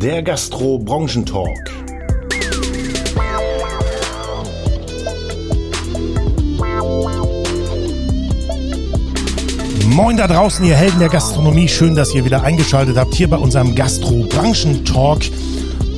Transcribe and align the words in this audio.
der 0.00 0.22
Gastro-Branchentalk. 0.22 1.70
Moin 9.84 10.16
da 10.16 10.26
draußen, 10.26 10.64
ihr 10.64 10.74
Helden 10.74 11.00
der 11.00 11.10
Gastronomie. 11.10 11.68
Schön, 11.68 11.94
dass 11.94 12.14
ihr 12.14 12.24
wieder 12.24 12.42
eingeschaltet 12.42 12.96
habt 12.96 13.14
hier 13.14 13.28
bei 13.28 13.36
unserem 13.36 13.74
Gastro-Branchentalk. 13.74 15.24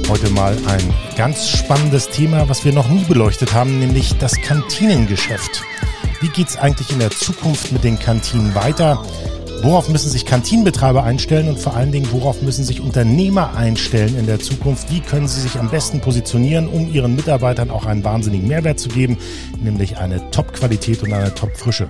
Heute 0.09 0.31
mal 0.31 0.57
ein 0.67 0.93
ganz 1.17 1.49
spannendes 1.49 2.09
Thema, 2.09 2.49
was 2.49 2.65
wir 2.65 2.73
noch 2.73 2.89
nie 2.89 3.05
beleuchtet 3.05 3.53
haben, 3.53 3.79
nämlich 3.79 4.19
das 4.19 4.33
Kantinengeschäft. 4.43 5.63
Wie 6.21 6.29
geht 6.29 6.49
es 6.49 6.57
eigentlich 6.57 6.91
in 6.91 6.99
der 6.99 7.11
Zukunft 7.11 7.71
mit 7.71 7.85
den 7.85 8.01
Kantinen 8.01 8.57
weiter? 8.57 9.05
Worauf 9.63 9.89
müssen 9.89 10.11
sich 10.11 10.27
Kantinenbetreiber 10.27 11.05
einstellen 11.05 11.49
und 11.49 11.57
vor 11.57 11.77
allen 11.77 11.93
Dingen, 11.93 12.11
worauf 12.11 12.43
müssen 12.43 12.65
sich 12.65 12.81
Unternehmer 12.81 13.55
einstellen 13.55 14.19
in 14.19 14.27
der 14.27 14.41
Zukunft? 14.41 14.91
Wie 14.91 14.99
können 14.99 15.29
sie 15.29 15.41
sich 15.41 15.57
am 15.57 15.71
besten 15.71 16.01
positionieren, 16.01 16.67
um 16.67 16.93
ihren 16.93 17.15
Mitarbeitern 17.15 17.71
auch 17.71 17.87
einen 17.87 18.03
wahnsinnigen 18.03 18.49
Mehrwert 18.49 18.81
zu 18.81 18.89
geben, 18.89 19.19
nämlich 19.63 19.99
eine 19.99 20.31
Top-Qualität 20.33 21.05
und 21.05 21.13
eine 21.13 21.33
Top-Frische? 21.33 21.87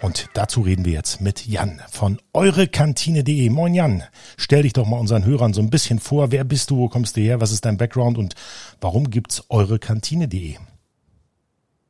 Und 0.00 0.30
dazu 0.32 0.62
reden 0.62 0.86
wir 0.86 0.94
jetzt 0.94 1.20
mit 1.20 1.46
Jan 1.46 1.82
von 1.90 2.18
eurekantine.de. 2.32 3.50
Moin 3.50 3.74
Jan, 3.74 4.02
stell 4.38 4.62
dich 4.62 4.72
doch 4.72 4.86
mal 4.86 4.98
unseren 4.98 5.26
Hörern 5.26 5.52
so 5.52 5.60
ein 5.60 5.68
bisschen 5.68 5.98
vor. 5.98 6.32
Wer 6.32 6.44
bist 6.44 6.70
du, 6.70 6.78
wo 6.78 6.88
kommst 6.88 7.18
du 7.18 7.20
her, 7.20 7.42
was 7.42 7.52
ist 7.52 7.66
dein 7.66 7.76
Background 7.76 8.16
und 8.16 8.34
warum 8.80 9.10
gibt's 9.10 9.44
eurekantine.de? 9.50 10.54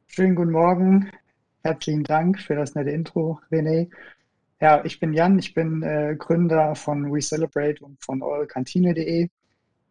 Schönen 0.09 0.34
guten 0.34 0.50
Morgen. 0.50 1.12
Herzlichen 1.62 2.02
Dank 2.02 2.41
für 2.41 2.56
das 2.56 2.75
nette 2.75 2.91
Intro, 2.91 3.38
René. 3.52 3.88
Ja, 4.60 4.84
ich 4.84 5.01
bin 5.01 5.12
Jan, 5.12 5.38
ich 5.38 5.52
bin 5.52 5.83
äh, 5.83 6.16
Gründer 6.19 6.74
von 6.74 7.12
We 7.12 7.20
Celebrate 7.20 7.84
und 7.84 8.03
von 8.03 8.22
eurekantine.de. 8.22 9.28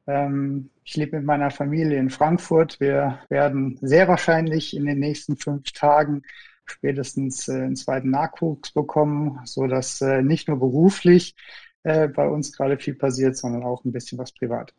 Ähm, 0.07 0.69
ich 0.83 0.95
lebe 0.95 1.17
mit 1.17 1.25
meiner 1.25 1.51
Familie 1.51 1.99
in 1.99 2.09
Frankfurt. 2.09 2.79
Wir 2.79 3.19
werden 3.29 3.77
sehr 3.81 4.07
wahrscheinlich 4.07 4.75
in 4.75 4.85
den 4.85 4.99
nächsten 4.99 5.37
fünf 5.37 5.71
Tagen 5.71 6.23
spätestens 6.65 7.47
äh, 7.47 7.53
einen 7.53 7.75
zweiten 7.75 8.09
Nachwuchs 8.09 8.71
bekommen, 8.71 9.39
so 9.45 9.67
dass 9.67 10.01
äh, 10.01 10.23
nicht 10.23 10.47
nur 10.47 10.57
beruflich 10.57 11.35
äh, 11.83 12.07
bei 12.07 12.27
uns 12.27 12.51
gerade 12.51 12.77
viel 12.77 12.95
passiert, 12.95 13.37
sondern 13.37 13.63
auch 13.63 13.85
ein 13.85 13.91
bisschen 13.91 14.17
was 14.17 14.31
privat. 14.31 14.73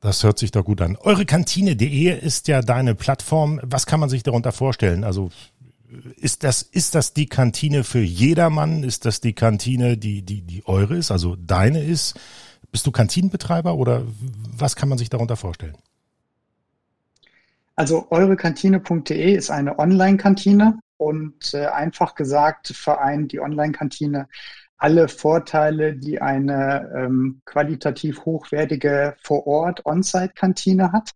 Das 0.00 0.24
hört 0.24 0.38
sich 0.38 0.50
doch 0.50 0.64
gut 0.64 0.80
an. 0.82 0.98
Eurekantine.de 1.00 2.18
ist 2.18 2.48
ja 2.48 2.60
deine 2.60 2.94
Plattform. 2.96 3.60
Was 3.62 3.86
kann 3.86 4.00
man 4.00 4.08
sich 4.08 4.24
darunter 4.24 4.50
vorstellen? 4.50 5.04
Also 5.04 5.30
ist 6.16 6.44
das, 6.44 6.62
ist 6.62 6.94
das 6.94 7.12
die 7.12 7.26
Kantine 7.26 7.84
für 7.84 8.00
jedermann? 8.00 8.82
Ist 8.82 9.04
das 9.04 9.20
die 9.20 9.32
Kantine, 9.34 9.96
die, 9.96 10.22
die, 10.22 10.42
die 10.42 10.62
eure 10.66 10.96
ist, 10.96 11.10
also 11.10 11.36
deine 11.36 11.82
ist? 11.82 12.18
Bist 12.70 12.86
du 12.86 12.90
Kantinenbetreiber 12.90 13.74
oder 13.74 14.02
was 14.56 14.76
kann 14.76 14.88
man 14.88 14.98
sich 14.98 15.10
darunter 15.10 15.36
vorstellen? 15.36 15.76
Also 17.76 18.06
eurekantine.de 18.10 19.34
ist 19.34 19.50
eine 19.50 19.78
Online-Kantine 19.78 20.78
und 20.96 21.54
äh, 21.54 21.66
einfach 21.66 22.14
gesagt 22.14 22.68
vereint 22.68 23.32
die 23.32 23.40
Online-Kantine 23.40 24.28
alle 24.82 25.06
Vorteile, 25.08 25.94
die 25.94 26.20
eine 26.20 26.90
ähm, 26.96 27.40
qualitativ 27.44 28.24
hochwertige 28.24 29.14
Vor-Ort-On-Site-Kantine 29.22 30.90
hat. 30.90 31.12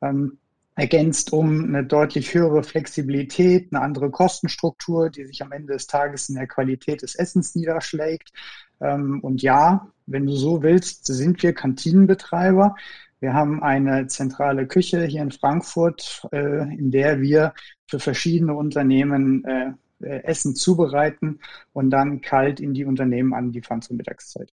Ähm, 0.00 0.38
ergänzt 0.80 1.34
um 1.34 1.62
eine 1.64 1.84
deutlich 1.84 2.32
höhere 2.32 2.62
Flexibilität, 2.62 3.68
eine 3.70 3.82
andere 3.82 4.10
Kostenstruktur, 4.10 5.10
die 5.10 5.26
sich 5.26 5.42
am 5.42 5.52
Ende 5.52 5.74
des 5.74 5.86
Tages 5.86 6.30
in 6.30 6.36
der 6.36 6.46
Qualität 6.46 7.02
des 7.02 7.14
Essens 7.14 7.54
niederschlägt. 7.54 8.32
Ähm, 8.80 9.20
und 9.20 9.42
ja, 9.42 9.88
wenn 10.06 10.24
du 10.24 10.32
so 10.32 10.62
willst, 10.62 11.04
sind 11.04 11.42
wir 11.42 11.52
Kantinenbetreiber. 11.52 12.76
Wir 13.20 13.34
haben 13.34 13.62
eine 13.62 14.06
zentrale 14.06 14.66
Küche 14.66 15.04
hier 15.04 15.20
in 15.20 15.32
Frankfurt, 15.32 16.26
äh, 16.32 16.62
in 16.74 16.90
der 16.90 17.20
wir 17.20 17.52
für 17.86 17.98
verschiedene 17.98 18.54
Unternehmen 18.54 19.44
äh, 19.44 19.72
äh, 20.02 20.24
Essen 20.24 20.56
zubereiten 20.56 21.40
und 21.74 21.90
dann 21.90 22.22
kalt 22.22 22.58
in 22.58 22.72
die 22.72 22.86
Unternehmen 22.86 23.34
anliefern 23.34 23.82
zur 23.82 23.96
Mittagszeit. 23.96 24.50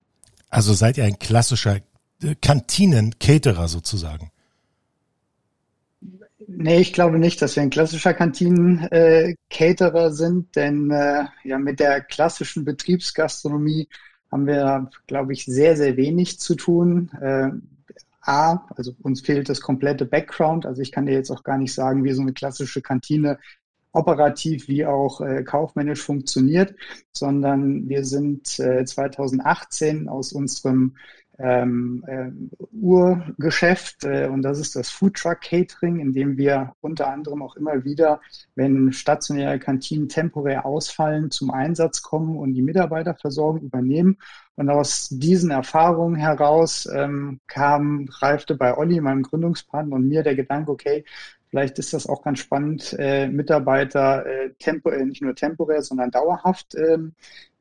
Also 0.49 0.73
seid 0.73 0.97
ihr 0.97 1.03
ein 1.03 1.19
klassischer 1.19 1.81
Kantinen-Caterer 2.41 3.67
sozusagen? 3.67 4.29
Nee, 6.47 6.79
ich 6.81 6.93
glaube 6.93 7.19
nicht, 7.19 7.41
dass 7.41 7.55
wir 7.55 7.63
ein 7.63 7.69
klassischer 7.69 8.13
Kantinen-Caterer 8.13 10.11
sind, 10.11 10.55
denn 10.55 10.89
äh, 10.91 11.25
ja, 11.43 11.57
mit 11.59 11.79
der 11.79 12.01
klassischen 12.01 12.65
Betriebsgastronomie 12.65 13.87
haben 14.31 14.47
wir, 14.47 14.89
glaube 15.07 15.33
ich, 15.33 15.45
sehr, 15.45 15.77
sehr 15.77 15.95
wenig 15.95 16.39
zu 16.39 16.55
tun. 16.55 17.11
Äh, 17.21 17.51
A, 18.21 18.65
also 18.75 18.93
uns 19.01 19.21
fehlt 19.21 19.49
das 19.49 19.61
komplette 19.61 20.05
Background. 20.05 20.65
Also 20.65 20.81
ich 20.81 20.91
kann 20.91 21.05
dir 21.05 21.13
jetzt 21.13 21.29
auch 21.29 21.43
gar 21.43 21.57
nicht 21.57 21.73
sagen, 21.73 22.03
wie 22.03 22.13
so 22.13 22.21
eine 22.21 22.33
klassische 22.33 22.81
Kantine 22.81 23.37
operativ 23.91 24.67
wie 24.67 24.85
auch 24.85 25.21
äh, 25.21 25.43
kaufmännisch 25.43 26.01
funktioniert, 26.01 26.73
sondern 27.11 27.87
wir 27.89 28.03
sind 28.05 28.59
äh, 28.59 28.85
2018 28.85 30.09
aus 30.09 30.33
unserem 30.33 30.95
ähm, 31.39 32.03
äh, 32.07 32.29
Urgeschäft 32.71 34.03
äh, 34.03 34.27
und 34.27 34.43
das 34.43 34.59
ist 34.59 34.75
das 34.75 34.89
Food 34.89 35.15
Truck 35.15 35.41
Catering, 35.41 35.99
in 35.99 36.13
dem 36.13 36.37
wir 36.37 36.75
unter 36.81 37.07
anderem 37.07 37.41
auch 37.41 37.55
immer 37.55 37.83
wieder, 37.83 38.21
wenn 38.55 38.93
stationäre 38.93 39.59
Kantinen 39.59 40.09
temporär 40.09 40.65
ausfallen, 40.65 41.31
zum 41.31 41.51
Einsatz 41.51 42.01
kommen 42.01 42.37
und 42.37 42.53
die 42.53 42.61
Mitarbeiterversorgung 42.61 43.61
übernehmen. 43.61 44.17
Und 44.55 44.69
aus 44.69 45.09
diesen 45.09 45.49
Erfahrungen 45.49 46.15
heraus 46.15 46.87
ähm, 46.93 47.39
kam, 47.47 48.07
reifte 48.19 48.55
bei 48.55 48.77
Olli, 48.77 49.01
meinem 49.01 49.23
Gründungspartner 49.23 49.95
und 49.95 50.07
mir 50.07 50.21
der 50.21 50.35
Gedanke, 50.35 50.71
okay, 50.71 51.03
Vielleicht 51.53 51.77
ist 51.77 51.93
das 51.93 52.07
auch 52.07 52.23
ganz 52.23 52.39
spannend, 52.39 52.95
äh, 52.97 53.27
Mitarbeiter 53.27 54.25
äh, 54.25 54.49
tempo, 54.57 54.89
äh, 54.89 55.05
nicht 55.05 55.21
nur 55.21 55.35
temporär, 55.35 55.83
sondern 55.83 56.09
dauerhaft 56.09 56.73
ähm, 56.73 57.13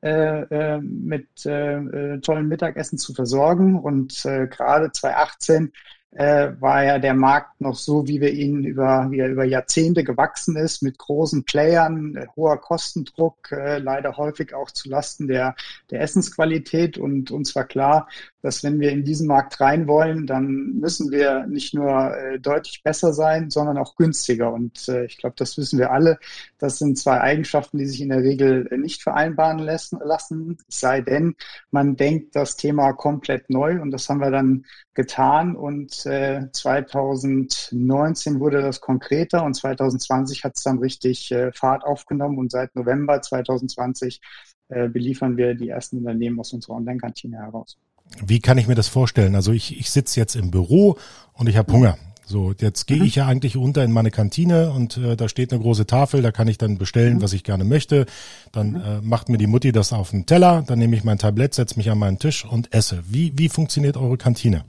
äh, 0.02 0.42
äh, 0.42 0.80
mit 0.80 1.46
äh, 1.46 1.76
äh, 1.76 2.20
tollen 2.20 2.48
Mittagessen 2.48 2.98
zu 2.98 3.14
versorgen. 3.14 3.78
Und 3.78 4.24
äh, 4.24 4.48
gerade 4.48 4.90
2018 4.90 5.72
äh, 6.12 6.52
war 6.60 6.84
ja 6.84 6.98
der 6.98 7.14
Markt 7.14 7.60
noch 7.60 7.74
so, 7.74 8.06
wie 8.06 8.20
wir 8.20 8.32
ihn 8.32 8.64
über, 8.64 9.06
wie 9.10 9.20
er 9.20 9.30
über 9.30 9.44
Jahrzehnte 9.44 10.04
gewachsen 10.04 10.56
ist, 10.56 10.82
mit 10.82 10.98
großen 10.98 11.44
Playern, 11.44 12.16
äh, 12.16 12.26
hoher 12.36 12.60
Kostendruck, 12.60 13.50
äh, 13.52 13.78
leider 13.78 14.16
häufig 14.16 14.54
auch 14.54 14.70
zu 14.70 14.90
Lasten 14.90 15.28
der, 15.28 15.54
der 15.90 16.00
Essensqualität. 16.02 16.98
Und 16.98 17.30
uns 17.30 17.54
war 17.54 17.64
klar, 17.64 18.08
dass 18.42 18.64
wenn 18.64 18.80
wir 18.80 18.90
in 18.90 19.04
diesen 19.04 19.28
Markt 19.28 19.60
rein 19.60 19.86
wollen, 19.86 20.26
dann 20.26 20.74
müssen 20.80 21.12
wir 21.12 21.46
nicht 21.46 21.74
nur 21.74 22.16
äh, 22.16 22.40
deutlich 22.40 22.82
besser 22.82 23.12
sein, 23.12 23.50
sondern 23.50 23.78
auch 23.78 23.94
günstiger. 23.94 24.52
Und 24.52 24.88
äh, 24.88 25.04
ich 25.04 25.16
glaube, 25.16 25.36
das 25.38 25.56
wissen 25.56 25.78
wir 25.78 25.92
alle. 25.92 26.18
Das 26.58 26.78
sind 26.78 26.98
zwei 26.98 27.20
Eigenschaften, 27.20 27.78
die 27.78 27.86
sich 27.86 28.00
in 28.00 28.08
der 28.08 28.22
Regel 28.22 28.68
äh, 28.70 28.76
nicht 28.76 29.02
vereinbaren 29.02 29.60
lassen, 29.60 30.00
lassen, 30.04 30.58
sei 30.68 31.00
denn, 31.00 31.36
man 31.70 31.94
denkt 31.96 32.34
das 32.34 32.56
Thema 32.56 32.92
komplett 32.92 33.48
neu. 33.48 33.80
Und 33.80 33.92
das 33.92 34.08
haben 34.08 34.20
wir 34.20 34.32
dann 34.32 34.64
getan. 34.94 35.54
Und 35.54 36.04
äh, 36.06 36.48
2019 36.52 38.40
wurde 38.40 38.60
das 38.60 38.80
konkreter 38.80 39.44
und 39.44 39.54
2020 39.54 40.42
hat 40.42 40.56
es 40.56 40.64
dann 40.64 40.78
richtig 40.78 41.30
äh, 41.30 41.52
Fahrt 41.52 41.84
aufgenommen. 41.84 42.38
Und 42.38 42.50
seit 42.50 42.74
November 42.74 43.22
2020 43.22 44.20
äh, 44.68 44.88
beliefern 44.88 45.36
wir 45.36 45.54
die 45.54 45.68
ersten 45.68 45.98
Unternehmen 45.98 46.40
aus 46.40 46.52
unserer 46.52 46.74
Online-Kantine 46.74 47.36
heraus. 47.36 47.78
Wie 48.24 48.40
kann 48.40 48.58
ich 48.58 48.68
mir 48.68 48.74
das 48.74 48.88
vorstellen? 48.88 49.34
Also 49.34 49.52
ich, 49.52 49.78
ich 49.78 49.90
sitze 49.90 50.18
jetzt 50.20 50.36
im 50.36 50.50
Büro 50.50 50.98
und 51.34 51.48
ich 51.48 51.56
habe 51.56 51.72
Hunger. 51.72 51.96
So, 52.24 52.54
jetzt 52.58 52.86
gehe 52.86 52.98
mhm. 52.98 53.04
ich 53.04 53.16
ja 53.16 53.26
eigentlich 53.26 53.56
unter 53.56 53.84
in 53.84 53.92
meine 53.92 54.10
Kantine 54.10 54.70
und 54.70 54.96
äh, 54.96 55.16
da 55.16 55.28
steht 55.28 55.52
eine 55.52 55.60
große 55.60 55.86
Tafel, 55.86 56.22
da 56.22 56.32
kann 56.32 56.48
ich 56.48 56.56
dann 56.56 56.78
bestellen, 56.78 57.16
mhm. 57.16 57.22
was 57.22 57.32
ich 57.32 57.44
gerne 57.44 57.64
möchte. 57.64 58.06
Dann 58.52 58.70
mhm. 58.70 58.76
äh, 58.76 59.00
macht 59.02 59.28
mir 59.28 59.38
die 59.38 59.46
Mutti 59.46 59.72
das 59.72 59.92
auf 59.92 60.10
den 60.10 60.24
Teller, 60.24 60.64
dann 60.66 60.78
nehme 60.78 60.96
ich 60.96 61.04
mein 61.04 61.18
Tablett, 61.18 61.54
setze 61.54 61.76
mich 61.76 61.90
an 61.90 61.98
meinen 61.98 62.18
Tisch 62.18 62.44
und 62.44 62.72
esse. 62.72 63.02
Wie, 63.06 63.36
wie 63.36 63.48
funktioniert 63.48 63.96
eure 63.96 64.16
Kantine? 64.16 64.64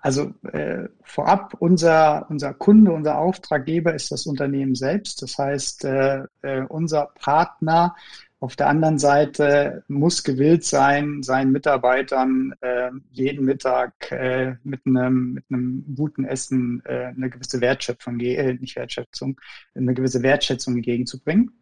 Also 0.00 0.32
äh, 0.52 0.88
vorab, 1.02 1.54
unser, 1.58 2.26
unser 2.30 2.54
Kunde, 2.54 2.92
unser 2.92 3.18
Auftraggeber 3.18 3.94
ist 3.94 4.10
das 4.10 4.26
Unternehmen 4.26 4.74
selbst. 4.74 5.20
Das 5.20 5.36
heißt, 5.36 5.84
äh, 5.84 6.22
äh, 6.40 6.62
unser 6.68 7.10
Partner 7.20 7.94
auf 8.40 8.56
der 8.56 8.68
anderen 8.68 8.98
Seite 8.98 9.84
muss 9.86 10.24
gewillt 10.24 10.64
sein, 10.64 11.22
seinen 11.22 11.52
Mitarbeitern 11.52 12.54
äh, 12.62 12.90
jeden 13.10 13.44
Mittag 13.44 14.10
äh, 14.10 14.54
mit, 14.64 14.86
einem, 14.86 15.34
mit 15.34 15.44
einem 15.50 15.84
guten 15.94 16.24
Essen 16.24 16.82
äh, 16.86 17.12
eine 17.14 17.28
gewisse 17.28 17.60
Wertschätzung, 17.60 18.18
äh, 18.20 18.54
nicht 18.54 18.76
Wertschätzung, 18.76 19.38
eine 19.74 19.92
gewisse 19.92 20.22
Wertschätzung 20.22 20.76
entgegenzubringen. 20.76 21.52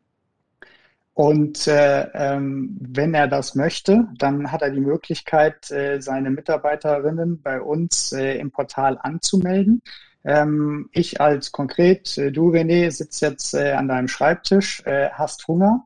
Und 1.15 1.67
äh, 1.67 2.03
ähm, 2.15 2.77
wenn 2.81 3.13
er 3.13 3.27
das 3.27 3.57
möchte, 3.57 4.07
dann 4.17 4.53
hat 4.53 4.63
er 4.63 4.71
die 4.71 4.79
Möglichkeit, 4.79 5.69
äh, 5.73 6.01
seine 6.01 6.31
Mitarbeiterinnen 6.31 7.43
bei 7.43 7.61
uns 7.61 8.13
äh, 8.13 8.39
im 8.39 8.53
Portal 8.53 8.99
anzumelden. 9.03 9.83
Ähm, 10.23 10.89
ich 10.93 11.21
als 11.21 11.51
konkret, 11.51 12.17
äh, 12.19 12.31
du 12.31 12.53
René, 12.53 12.93
sitzt 12.93 13.21
jetzt 13.21 13.55
äh, 13.55 13.73
an 13.73 13.89
deinem 13.89 14.07
Schreibtisch, 14.07 14.81
äh, 14.87 15.09
hast 15.11 15.49
Hunger 15.49 15.85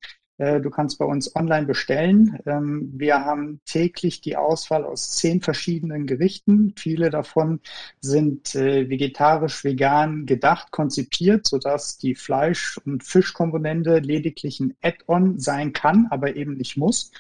du 0.60 0.70
kannst 0.70 0.98
bei 0.98 1.04
uns 1.04 1.34
online 1.36 1.66
bestellen. 1.66 2.38
Ähm, 2.46 2.92
wir 2.94 3.24
haben 3.24 3.60
täglich 3.64 4.20
die 4.20 4.36
Auswahl 4.36 4.84
aus 4.84 5.12
zehn 5.12 5.40
verschiedenen 5.40 6.06
Gerichten. 6.06 6.74
Viele 6.76 7.10
davon 7.10 7.60
sind 8.00 8.54
äh, 8.54 8.88
vegetarisch, 8.88 9.62
vegan 9.64 10.26
gedacht, 10.26 10.70
konzipiert, 10.70 11.46
sodass 11.46 11.98
die 11.98 12.14
Fleisch- 12.14 12.78
und 12.84 13.04
Fischkomponente 13.04 13.98
lediglich 13.98 14.60
ein 14.60 14.74
Add-on 14.82 15.38
sein 15.38 15.72
kann, 15.72 16.06
aber 16.10 16.34
eben 16.34 16.54
nicht 16.54 16.76
muss. 16.76 17.12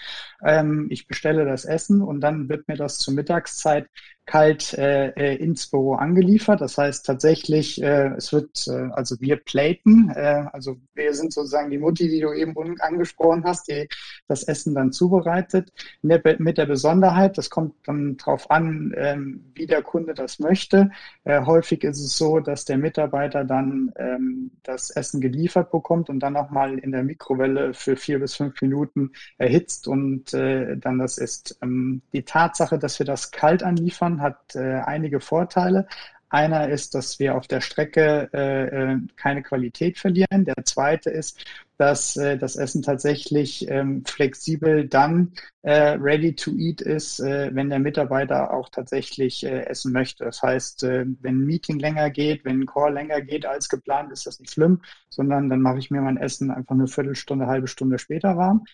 Ähm, 0.42 0.88
ich 0.90 1.06
bestelle 1.06 1.44
das 1.44 1.64
Essen 1.64 2.02
und 2.02 2.20
dann 2.20 2.48
wird 2.48 2.66
mir 2.68 2.76
das 2.76 2.98
zur 2.98 3.14
Mittagszeit 3.14 3.88
kalt 4.32 4.72
äh, 4.78 5.08
äh, 5.08 5.36
ins 5.36 5.66
Büro 5.66 5.92
angeliefert. 5.92 6.62
Das 6.62 6.78
heißt 6.78 7.04
tatsächlich, 7.04 7.82
äh, 7.82 8.14
es 8.16 8.32
wird, 8.32 8.66
äh, 8.66 8.88
also 8.92 9.20
wir 9.20 9.36
platen, 9.36 10.08
äh, 10.08 10.46
also 10.50 10.78
wir 10.94 11.12
sind 11.12 11.34
sozusagen 11.34 11.70
die 11.70 11.76
Mutti, 11.76 12.08
die 12.08 12.20
du 12.20 12.32
eben 12.32 12.54
angesprochen 12.80 13.44
hast, 13.44 13.68
die 13.68 13.88
das 14.28 14.44
Essen 14.44 14.74
dann 14.74 14.90
zubereitet. 14.90 15.70
Mit, 16.00 16.40
mit 16.40 16.56
der 16.56 16.64
Besonderheit, 16.64 17.36
das 17.36 17.50
kommt 17.50 17.74
dann 17.84 18.16
drauf 18.16 18.50
an, 18.50 18.94
ähm, 18.96 19.52
wie 19.54 19.66
der 19.66 19.82
Kunde 19.82 20.14
das 20.14 20.38
möchte. 20.38 20.90
Äh, 21.24 21.44
häufig 21.44 21.84
ist 21.84 22.00
es 22.00 22.16
so, 22.16 22.40
dass 22.40 22.64
der 22.64 22.78
Mitarbeiter 22.78 23.44
dann 23.44 23.92
ähm, 23.96 24.52
das 24.62 24.88
Essen 24.88 25.20
geliefert 25.20 25.70
bekommt 25.70 26.08
und 26.08 26.20
dann 26.20 26.32
nochmal 26.32 26.78
in 26.78 26.92
der 26.92 27.02
Mikrowelle 27.02 27.74
für 27.74 27.96
vier 27.96 28.18
bis 28.18 28.36
fünf 28.36 28.62
Minuten 28.62 29.10
erhitzt 29.36 29.88
und 29.88 30.32
äh, 30.32 30.78
dann 30.78 30.98
das 30.98 31.18
ist. 31.18 31.58
Ähm, 31.60 32.00
die 32.14 32.22
Tatsache, 32.22 32.78
dass 32.78 32.98
wir 32.98 33.04
das 33.04 33.30
kalt 33.30 33.62
anliefern, 33.62 34.21
hat 34.22 34.54
äh, 34.54 34.80
einige 34.80 35.20
Vorteile. 35.20 35.86
Einer 36.32 36.70
ist, 36.70 36.94
dass 36.94 37.18
wir 37.18 37.34
auf 37.36 37.46
der 37.46 37.60
Strecke 37.60 38.30
äh, 38.32 38.92
äh, 38.94 38.98
keine 39.16 39.42
Qualität 39.42 39.98
verlieren. 39.98 40.46
Der 40.46 40.64
zweite 40.64 41.10
ist, 41.10 41.44
dass 41.76 42.16
äh, 42.16 42.38
das 42.38 42.56
Essen 42.56 42.80
tatsächlich 42.80 43.68
ähm, 43.68 44.02
flexibel 44.06 44.88
dann 44.88 45.32
äh, 45.60 45.90
ready 46.00 46.34
to 46.34 46.52
eat 46.56 46.80
ist, 46.80 47.20
äh, 47.20 47.50
wenn 47.52 47.68
der 47.68 47.80
Mitarbeiter 47.80 48.54
auch 48.54 48.70
tatsächlich 48.70 49.44
äh, 49.44 49.66
essen 49.66 49.92
möchte. 49.92 50.24
Das 50.24 50.40
heißt, 50.42 50.84
wenn 50.84 51.18
ein 51.22 51.44
Meeting 51.44 51.78
länger 51.78 52.08
geht, 52.08 52.46
wenn 52.46 52.60
ein 52.60 52.66
Call 52.66 52.94
länger 52.94 53.20
geht 53.20 53.44
als 53.44 53.68
geplant, 53.68 54.10
ist 54.10 54.26
das 54.26 54.40
nicht 54.40 54.52
schlimm, 54.52 54.80
sondern 55.10 55.50
dann 55.50 55.60
mache 55.60 55.80
ich 55.80 55.90
mir 55.90 56.00
mein 56.00 56.16
Essen 56.16 56.50
einfach 56.50 56.74
eine 56.74 56.86
Viertelstunde, 56.86 57.46
halbe 57.46 57.68
Stunde 57.68 57.98
später 57.98 58.38
warm. 58.38 58.64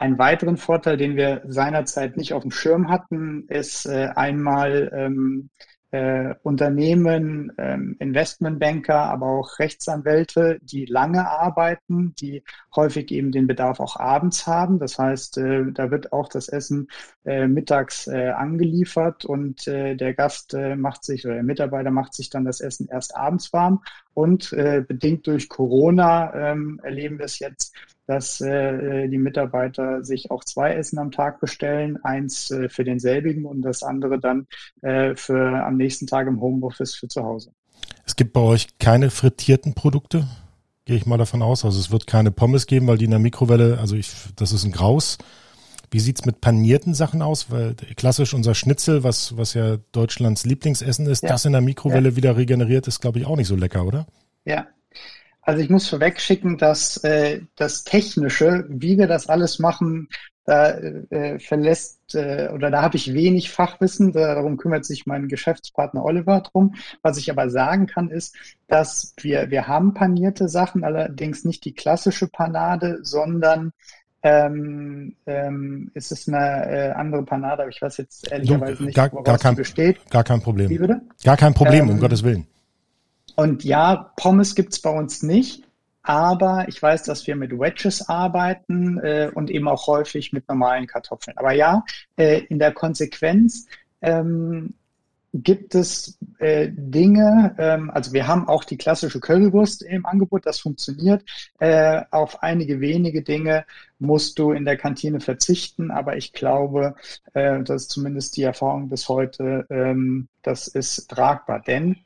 Einen 0.00 0.18
weiteren 0.18 0.56
Vorteil, 0.56 0.96
den 0.96 1.14
wir 1.14 1.42
seinerzeit 1.46 2.16
nicht 2.16 2.32
auf 2.32 2.40
dem 2.40 2.50
Schirm 2.50 2.88
hatten, 2.88 3.44
ist 3.48 3.84
äh, 3.84 4.08
einmal 4.16 4.90
ähm, 4.94 5.50
äh, 5.90 6.34
Unternehmen, 6.42 7.52
ähm, 7.58 7.96
Investmentbanker, 7.98 8.94
aber 8.94 9.26
auch 9.26 9.58
Rechtsanwälte, 9.58 10.58
die 10.62 10.86
lange 10.86 11.28
arbeiten, 11.28 12.14
die 12.14 12.44
häufig 12.74 13.10
eben 13.10 13.30
den 13.30 13.46
Bedarf 13.46 13.78
auch 13.78 13.96
abends 13.96 14.46
haben. 14.46 14.78
Das 14.78 14.98
heißt, 14.98 15.36
äh, 15.36 15.64
da 15.70 15.90
wird 15.90 16.14
auch 16.14 16.28
das 16.28 16.48
Essen 16.48 16.88
äh, 17.26 17.46
mittags 17.46 18.06
äh, 18.06 18.30
angeliefert 18.30 19.26
und 19.26 19.68
äh, 19.68 19.96
der 19.96 20.14
Gast 20.14 20.54
äh, 20.54 20.76
macht 20.76 21.04
sich 21.04 21.26
oder 21.26 21.34
der 21.34 21.42
Mitarbeiter 21.42 21.90
macht 21.90 22.14
sich 22.14 22.30
dann 22.30 22.46
das 22.46 22.62
Essen 22.62 22.88
erst 22.90 23.14
abends 23.14 23.52
warm. 23.52 23.82
Und 24.14 24.54
äh, 24.54 24.82
bedingt 24.86 25.26
durch 25.26 25.50
Corona 25.50 26.52
ähm, 26.52 26.80
erleben 26.82 27.18
wir 27.18 27.26
es 27.26 27.38
jetzt, 27.38 27.74
dass 28.10 28.40
äh, 28.40 29.06
die 29.06 29.18
Mitarbeiter 29.18 30.02
sich 30.02 30.32
auch 30.32 30.42
zwei 30.42 30.74
Essen 30.74 30.98
am 30.98 31.12
Tag 31.12 31.38
bestellen, 31.38 31.96
eins 32.02 32.50
äh, 32.50 32.68
für 32.68 32.82
denselbigen 32.82 33.44
und 33.44 33.62
das 33.62 33.84
andere 33.84 34.18
dann 34.18 34.48
äh, 34.82 35.14
für 35.14 35.64
am 35.64 35.76
nächsten 35.76 36.08
Tag 36.08 36.26
im 36.26 36.40
Homeoffice 36.40 36.96
für 36.96 37.06
zu 37.06 37.22
Hause. 37.22 37.52
Es 38.04 38.16
gibt 38.16 38.32
bei 38.32 38.40
euch 38.40 38.66
keine 38.78 39.10
frittierten 39.10 39.74
Produkte, 39.74 40.26
gehe 40.86 40.96
ich 40.96 41.06
mal 41.06 41.18
davon 41.18 41.40
aus. 41.40 41.64
Also 41.64 41.78
es 41.78 41.92
wird 41.92 42.08
keine 42.08 42.32
Pommes 42.32 42.66
geben, 42.66 42.88
weil 42.88 42.98
die 42.98 43.04
in 43.04 43.12
der 43.12 43.20
Mikrowelle, 43.20 43.78
also 43.78 43.94
ich, 43.94 44.10
das 44.34 44.50
ist 44.50 44.64
ein 44.64 44.72
Graus. 44.72 45.16
Wie 45.92 46.00
sieht's 46.00 46.24
mit 46.24 46.40
panierten 46.40 46.94
Sachen 46.94 47.22
aus? 47.22 47.52
Weil 47.52 47.76
klassisch 47.94 48.34
unser 48.34 48.56
Schnitzel, 48.56 49.04
was, 49.04 49.36
was 49.36 49.54
ja 49.54 49.76
Deutschlands 49.92 50.44
Lieblingsessen 50.44 51.06
ist, 51.06 51.22
ja. 51.22 51.28
das 51.28 51.44
in 51.44 51.52
der 51.52 51.60
Mikrowelle 51.60 52.08
ja. 52.08 52.16
wieder 52.16 52.36
regeneriert, 52.36 52.88
ist, 52.88 52.98
glaube 52.98 53.20
ich, 53.20 53.26
auch 53.26 53.36
nicht 53.36 53.46
so 53.46 53.54
lecker, 53.54 53.84
oder? 53.84 54.08
Ja, 54.44 54.66
also 55.42 55.62
ich 55.62 55.70
muss 55.70 55.88
vorwegschicken, 55.88 56.58
dass 56.58 56.98
äh, 56.98 57.40
das 57.56 57.84
Technische, 57.84 58.66
wie 58.68 58.98
wir 58.98 59.06
das 59.06 59.28
alles 59.28 59.58
machen, 59.58 60.08
da 60.44 60.70
äh, 60.70 61.38
verlässt 61.38 62.14
äh, 62.14 62.50
oder 62.52 62.70
da 62.70 62.82
habe 62.82 62.96
ich 62.96 63.14
wenig 63.14 63.50
Fachwissen. 63.50 64.12
Darum 64.12 64.56
kümmert 64.56 64.84
sich 64.84 65.06
mein 65.06 65.28
Geschäftspartner 65.28 66.04
Oliver 66.04 66.40
drum. 66.40 66.74
Was 67.02 67.18
ich 67.18 67.30
aber 67.30 67.50
sagen 67.50 67.86
kann, 67.86 68.10
ist, 68.10 68.34
dass 68.66 69.14
wir 69.20 69.50
wir 69.50 69.68
haben 69.68 69.94
panierte 69.94 70.48
Sachen, 70.48 70.82
allerdings 70.82 71.44
nicht 71.44 71.64
die 71.64 71.74
klassische 71.74 72.26
Panade, 72.26 72.98
sondern 73.02 73.72
ähm, 74.22 75.14
ähm, 75.26 75.90
ist 75.94 76.12
es 76.12 76.28
eine 76.28 76.66
äh, 76.68 76.90
andere 76.90 77.22
Panade, 77.22 77.62
aber 77.62 77.70
ich 77.70 77.80
weiß 77.80 77.98
jetzt 77.98 78.30
ehrlicherweise 78.30 78.82
nicht, 78.84 78.94
gar, 78.94 79.12
woraus 79.12 79.24
gar 79.24 79.38
kein, 79.38 79.54
besteht. 79.54 80.10
Gar 80.10 80.24
kein 80.24 80.42
Problem. 80.42 81.00
Gar 81.24 81.36
kein 81.36 81.54
Problem, 81.54 81.84
ähm, 81.84 81.90
um 81.90 82.00
Gottes 82.00 82.22
Willen. 82.22 82.46
Und 83.36 83.64
ja, 83.64 84.12
Pommes 84.16 84.54
gibt's 84.54 84.80
bei 84.80 84.90
uns 84.90 85.22
nicht, 85.22 85.64
aber 86.02 86.66
ich 86.68 86.80
weiß, 86.80 87.02
dass 87.04 87.26
wir 87.26 87.36
mit 87.36 87.52
Wedges 87.58 88.08
arbeiten 88.08 88.98
äh, 88.98 89.30
und 89.34 89.50
eben 89.50 89.68
auch 89.68 89.86
häufig 89.86 90.32
mit 90.32 90.48
normalen 90.48 90.86
Kartoffeln. 90.86 91.36
Aber 91.36 91.52
ja, 91.52 91.84
äh, 92.16 92.40
in 92.44 92.58
der 92.58 92.72
Konsequenz 92.72 93.66
ähm, 94.00 94.74
gibt 95.32 95.74
es 95.74 96.18
äh, 96.38 96.68
Dinge, 96.72 97.54
ähm, 97.58 97.90
also 97.90 98.12
wir 98.12 98.26
haben 98.26 98.48
auch 98.48 98.64
die 98.64 98.76
klassische 98.76 99.20
Currywurst 99.20 99.82
im 99.82 100.04
Angebot, 100.04 100.46
das 100.46 100.58
funktioniert. 100.58 101.22
Äh, 101.58 102.02
auf 102.10 102.42
einige 102.42 102.80
wenige 102.80 103.22
Dinge 103.22 103.64
musst 103.98 104.38
du 104.38 104.52
in 104.52 104.64
der 104.64 104.76
Kantine 104.76 105.20
verzichten, 105.20 105.90
aber 105.90 106.16
ich 106.16 106.32
glaube, 106.32 106.96
äh, 107.34 107.62
das 107.62 107.82
ist 107.82 107.90
zumindest 107.90 108.36
die 108.36 108.42
Erfahrung 108.42 108.88
bis 108.88 109.08
heute, 109.08 109.66
ähm, 109.70 110.28
das 110.42 110.66
ist 110.66 111.08
tragbar. 111.08 111.60
Denn 111.60 111.98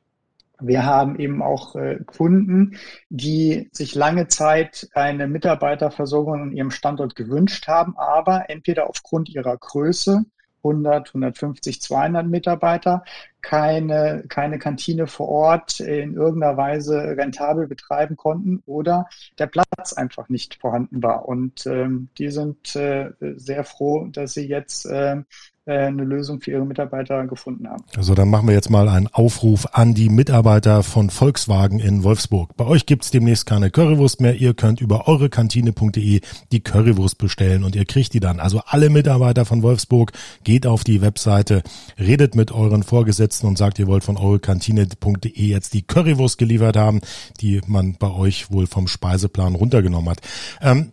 wir 0.66 0.84
haben 0.84 1.18
eben 1.18 1.42
auch 1.42 1.76
äh, 1.76 1.98
Kunden, 2.04 2.78
die 3.08 3.68
sich 3.72 3.94
lange 3.94 4.28
Zeit 4.28 4.88
eine 4.94 5.26
Mitarbeiterversorgung 5.26 6.34
an 6.34 6.52
ihrem 6.52 6.70
Standort 6.70 7.14
gewünscht 7.14 7.68
haben, 7.68 7.96
aber 7.96 8.50
entweder 8.50 8.88
aufgrund 8.88 9.28
ihrer 9.28 9.56
Größe 9.56 10.24
100, 10.64 11.08
150, 11.08 11.80
200 11.82 12.26
Mitarbeiter, 12.26 13.04
keine, 13.42 14.24
keine 14.28 14.58
Kantine 14.58 15.06
vor 15.06 15.28
Ort 15.28 15.80
in 15.80 16.14
irgendeiner 16.14 16.56
Weise 16.56 16.96
rentabel 17.16 17.66
betreiben 17.66 18.16
konnten 18.16 18.62
oder 18.64 19.06
der 19.38 19.46
Platz 19.46 19.92
einfach 19.92 20.30
nicht 20.30 20.54
vorhanden 20.54 21.02
war. 21.02 21.28
Und 21.28 21.66
ähm, 21.66 22.08
die 22.16 22.30
sind 22.30 22.74
äh, 22.74 23.10
sehr 23.20 23.64
froh, 23.64 24.06
dass 24.10 24.32
sie 24.32 24.48
jetzt 24.48 24.86
äh, 24.86 25.22
eine 25.66 26.04
Lösung 26.04 26.40
für 26.40 26.50
ihre 26.50 26.66
Mitarbeiter 26.66 27.26
gefunden 27.26 27.68
haben. 27.68 27.84
Also 27.96 28.14
dann 28.14 28.28
machen 28.28 28.48
wir 28.48 28.54
jetzt 28.54 28.68
mal 28.68 28.86
einen 28.88 29.06
Aufruf 29.06 29.66
an 29.72 29.94
die 29.94 30.10
Mitarbeiter 30.10 30.82
von 30.82 31.08
Volkswagen 31.08 31.80
in 31.80 32.04
Wolfsburg. 32.04 32.54
Bei 32.56 32.66
euch 32.66 32.84
gibt's 32.84 33.10
demnächst 33.10 33.46
keine 33.46 33.70
Currywurst 33.70 34.20
mehr. 34.20 34.34
Ihr 34.34 34.52
könnt 34.52 34.82
über 34.82 35.08
eurekantine.de 35.08 36.20
die 36.52 36.60
Currywurst 36.60 37.16
bestellen 37.16 37.64
und 37.64 37.74
ihr 37.76 37.86
kriegt 37.86 38.12
die 38.12 38.20
dann. 38.20 38.40
Also 38.40 38.60
alle 38.66 38.90
Mitarbeiter 38.90 39.46
von 39.46 39.62
Wolfsburg, 39.62 40.12
geht 40.44 40.66
auf 40.66 40.84
die 40.84 41.00
Webseite, 41.00 41.62
redet 41.98 42.34
mit 42.34 42.52
euren 42.52 42.82
Vorgesetzten 42.82 43.46
und 43.46 43.56
sagt, 43.56 43.78
ihr 43.78 43.86
wollt 43.86 44.04
von 44.04 44.18
eurekantine.de 44.18 45.32
jetzt 45.34 45.72
die 45.72 45.82
Currywurst 45.82 46.36
geliefert 46.36 46.76
haben, 46.76 47.00
die 47.40 47.62
man 47.66 47.96
bei 47.98 48.10
euch 48.10 48.50
wohl 48.50 48.66
vom 48.66 48.86
Speiseplan 48.86 49.54
runtergenommen 49.54 50.10
hat. 50.10 50.20
Ähm, 50.60 50.92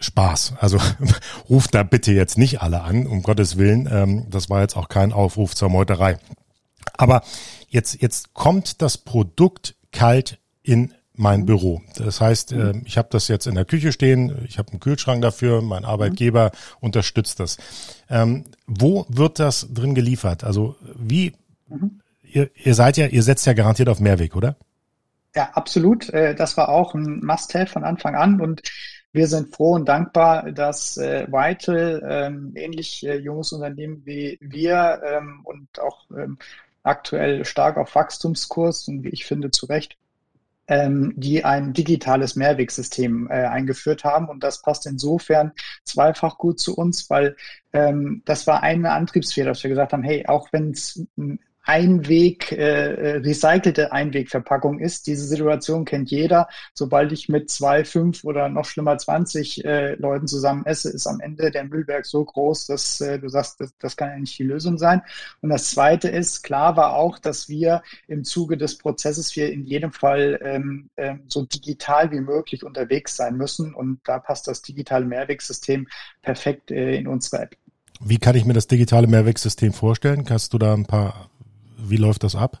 Spaß. 0.00 0.54
Also 0.60 0.78
ruft 1.48 1.74
da 1.74 1.82
bitte 1.82 2.12
jetzt 2.12 2.38
nicht 2.38 2.62
alle 2.62 2.82
an, 2.82 3.06
um 3.06 3.22
Gottes 3.22 3.56
Willen. 3.56 3.88
Ähm, 3.90 4.26
das 4.30 4.50
war 4.50 4.60
jetzt 4.60 4.76
auch 4.76 4.88
kein 4.88 5.12
Aufruf 5.12 5.54
zur 5.54 5.68
Meuterei. 5.68 6.18
Aber 6.96 7.22
jetzt, 7.68 8.00
jetzt 8.00 8.34
kommt 8.34 8.82
das 8.82 8.98
Produkt 8.98 9.74
kalt 9.92 10.38
in 10.62 10.92
mein 11.18 11.46
Büro. 11.46 11.82
Das 11.96 12.20
heißt, 12.20 12.52
äh, 12.52 12.74
ich 12.84 12.96
habe 12.96 13.08
das 13.10 13.26
jetzt 13.28 13.46
in 13.46 13.56
der 13.56 13.64
Küche 13.64 13.90
stehen, 13.92 14.44
ich 14.46 14.58
habe 14.58 14.70
einen 14.70 14.80
Kühlschrank 14.80 15.20
dafür, 15.20 15.62
mein 15.62 15.84
Arbeitgeber 15.84 16.52
unterstützt 16.80 17.40
das. 17.40 17.56
Ähm, 18.08 18.44
wo 18.66 19.04
wird 19.08 19.40
das 19.40 19.66
drin 19.74 19.96
geliefert? 19.96 20.44
Also 20.44 20.76
wie, 20.96 21.34
mhm. 21.66 22.00
ihr, 22.22 22.50
ihr 22.54 22.74
seid 22.74 22.96
ja, 22.96 23.06
ihr 23.06 23.24
setzt 23.24 23.46
ja 23.46 23.52
garantiert 23.52 23.88
auf 23.88 23.98
Mehrweg, 23.98 24.36
oder? 24.36 24.56
Ja, 25.34 25.50
absolut. 25.54 26.08
Äh, 26.10 26.36
das 26.36 26.56
war 26.56 26.68
auch 26.68 26.94
ein 26.94 27.20
Must-Have 27.24 27.66
von 27.66 27.84
Anfang 27.84 28.14
an 28.14 28.40
und 28.40 28.62
wir 29.12 29.26
sind 29.26 29.54
froh 29.54 29.72
und 29.72 29.88
dankbar, 29.88 30.52
dass 30.52 30.96
äh, 30.96 31.26
Vital, 31.28 32.02
ähm, 32.08 32.52
ähnlich 32.56 33.06
äh, 33.06 33.16
junges 33.16 33.52
Unternehmen 33.52 34.02
wie 34.04 34.38
wir 34.40 35.00
ähm, 35.04 35.40
und 35.44 35.80
auch 35.80 36.04
ähm, 36.10 36.38
aktuell 36.82 37.44
stark 37.44 37.76
auf 37.76 37.94
Wachstumskurs 37.94 38.88
und 38.88 39.04
wie 39.04 39.08
ich 39.10 39.24
finde 39.24 39.50
zu 39.50 39.66
Recht, 39.66 39.96
ähm, 40.66 41.14
die 41.16 41.44
ein 41.44 41.72
digitales 41.72 42.36
Mehrwegsystem 42.36 43.28
äh, 43.30 43.46
eingeführt 43.46 44.04
haben. 44.04 44.28
Und 44.28 44.42
das 44.44 44.62
passt 44.62 44.86
insofern 44.86 45.52
zweifach 45.84 46.36
gut 46.38 46.60
zu 46.60 46.76
uns, 46.76 47.08
weil 47.08 47.36
ähm, 47.72 48.22
das 48.26 48.46
war 48.46 48.62
eine 48.62 48.92
Antriebsfehler, 48.92 49.50
dass 49.50 49.62
wir 49.62 49.70
gesagt 49.70 49.92
haben, 49.92 50.02
hey, 50.02 50.26
auch 50.26 50.52
wenn 50.52 50.72
es 50.72 51.06
Einweg, 51.68 52.50
äh, 52.52 53.18
recycelte 53.18 53.92
Einwegverpackung 53.92 54.80
ist. 54.80 55.06
Diese 55.06 55.26
Situation 55.26 55.84
kennt 55.84 56.10
jeder. 56.10 56.48
Sobald 56.72 57.12
ich 57.12 57.28
mit 57.28 57.50
zwei, 57.50 57.84
fünf 57.84 58.24
oder 58.24 58.48
noch 58.48 58.64
schlimmer 58.64 58.96
20 58.96 59.66
äh, 59.66 59.94
Leuten 59.96 60.26
zusammen 60.26 60.64
esse, 60.64 60.88
ist 60.88 61.06
am 61.06 61.20
Ende 61.20 61.50
der 61.50 61.64
Müllberg 61.64 62.06
so 62.06 62.24
groß, 62.24 62.68
dass 62.68 63.02
äh, 63.02 63.18
du 63.18 63.28
sagst, 63.28 63.60
das, 63.60 63.76
das 63.78 63.98
kann 63.98 64.08
ja 64.08 64.18
nicht 64.18 64.38
die 64.38 64.44
Lösung 64.44 64.78
sein. 64.78 65.02
Und 65.42 65.50
das 65.50 65.70
Zweite 65.70 66.08
ist, 66.08 66.42
klar 66.42 66.78
war 66.78 66.94
auch, 66.94 67.18
dass 67.18 67.50
wir 67.50 67.82
im 68.06 68.24
Zuge 68.24 68.56
des 68.56 68.78
Prozesses 68.78 69.36
wir 69.36 69.52
in 69.52 69.66
jedem 69.66 69.92
Fall 69.92 70.40
ähm, 70.42 70.88
ähm, 70.96 71.20
so 71.28 71.44
digital 71.44 72.10
wie 72.12 72.20
möglich 72.20 72.64
unterwegs 72.64 73.14
sein 73.14 73.36
müssen. 73.36 73.74
Und 73.74 74.00
da 74.04 74.18
passt 74.18 74.48
das 74.48 74.62
digitale 74.62 75.04
Mehrwegsystem 75.04 75.86
perfekt 76.22 76.70
äh, 76.70 76.96
in 76.96 77.06
unsere 77.06 77.42
App. 77.42 77.56
Wie 78.00 78.16
kann 78.16 78.36
ich 78.36 78.46
mir 78.46 78.54
das 78.54 78.68
digitale 78.68 79.06
Mehrwegsystem 79.06 79.74
vorstellen? 79.74 80.24
Kannst 80.24 80.54
du 80.54 80.58
da 80.58 80.72
ein 80.72 80.86
paar 80.86 81.28
wie 81.90 81.96
läuft 81.96 82.24
das 82.24 82.34
ab? 82.34 82.60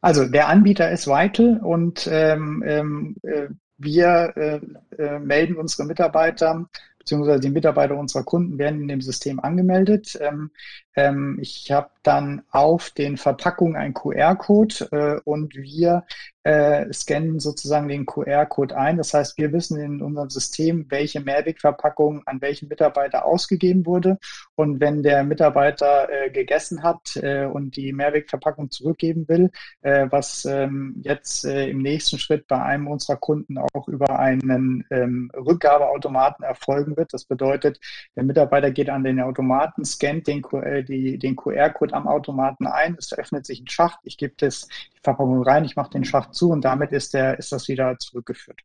Also 0.00 0.26
der 0.26 0.48
Anbieter 0.48 0.90
ist 0.90 1.06
Vital 1.06 1.58
und 1.62 2.08
ähm, 2.10 2.62
ähm, 2.66 3.16
äh, 3.22 3.48
wir 3.78 4.32
äh, 4.36 4.60
äh, 5.00 5.18
melden 5.18 5.56
unsere 5.56 5.86
Mitarbeiter 5.86 6.68
beziehungsweise 7.08 7.40
die 7.40 7.50
Mitarbeiter 7.50 7.96
unserer 7.96 8.22
Kunden 8.22 8.58
werden 8.58 8.82
in 8.82 8.88
dem 8.88 9.00
System 9.00 9.40
angemeldet. 9.40 10.18
Ähm, 10.20 10.50
ähm, 10.94 11.38
ich 11.40 11.70
habe 11.70 11.88
dann 12.02 12.42
auf 12.50 12.90
den 12.90 13.16
Verpackungen 13.16 13.76
einen 13.76 13.94
QR-Code 13.94 14.88
äh, 14.92 15.20
und 15.24 15.54
wir 15.54 16.04
äh, 16.48 16.90
scannen 16.94 17.40
sozusagen 17.40 17.88
den 17.88 18.06
QR-Code 18.06 18.74
ein. 18.74 18.96
Das 18.96 19.12
heißt, 19.12 19.36
wir 19.36 19.52
wissen 19.52 19.78
in 19.78 20.00
unserem 20.00 20.30
System, 20.30 20.86
welche 20.88 21.20
Mehrwegverpackung 21.20 22.22
an 22.24 22.40
welchen 22.40 22.68
Mitarbeiter 22.68 23.26
ausgegeben 23.26 23.84
wurde. 23.84 24.16
Und 24.54 24.80
wenn 24.80 25.02
der 25.02 25.24
Mitarbeiter 25.24 26.08
äh, 26.10 26.30
gegessen 26.30 26.82
hat 26.82 27.16
äh, 27.16 27.44
und 27.44 27.76
die 27.76 27.92
Mehrwegverpackung 27.92 28.70
zurückgeben 28.70 29.28
will, 29.28 29.50
äh, 29.82 30.06
was 30.08 30.46
ähm, 30.46 31.02
jetzt 31.04 31.44
äh, 31.44 31.68
im 31.68 31.82
nächsten 31.82 32.18
Schritt 32.18 32.48
bei 32.48 32.62
einem 32.62 32.86
unserer 32.86 33.18
Kunden 33.18 33.58
auch 33.58 33.86
über 33.86 34.18
einen 34.18 34.86
ähm, 34.90 35.30
Rückgabeautomaten 35.36 36.46
erfolgen 36.46 36.96
wird. 36.96 37.12
Das 37.12 37.26
bedeutet, 37.26 37.78
der 38.16 38.24
Mitarbeiter 38.24 38.70
geht 38.70 38.88
an 38.88 39.04
den 39.04 39.20
Automaten, 39.20 39.84
scannt 39.84 40.26
den, 40.26 40.42
äh, 40.62 40.82
den 40.82 41.36
QR-Code 41.36 41.92
am 41.92 42.08
Automaten 42.08 42.66
ein, 42.66 42.96
es 42.98 43.12
öffnet 43.12 43.44
sich 43.44 43.60
ein 43.60 43.68
Schacht, 43.68 43.98
ich 44.04 44.16
gebe 44.16 44.32
das, 44.38 44.66
die 44.96 45.00
Verpackung 45.02 45.42
rein, 45.42 45.66
ich 45.66 45.76
mache 45.76 45.90
den 45.90 46.04
Schacht 46.04 46.37
zu 46.38 46.50
und 46.50 46.64
damit 46.64 46.92
ist, 46.92 47.14
der, 47.14 47.38
ist 47.38 47.52
das 47.52 47.68
wieder 47.68 47.98
zurückgeführt. 47.98 48.60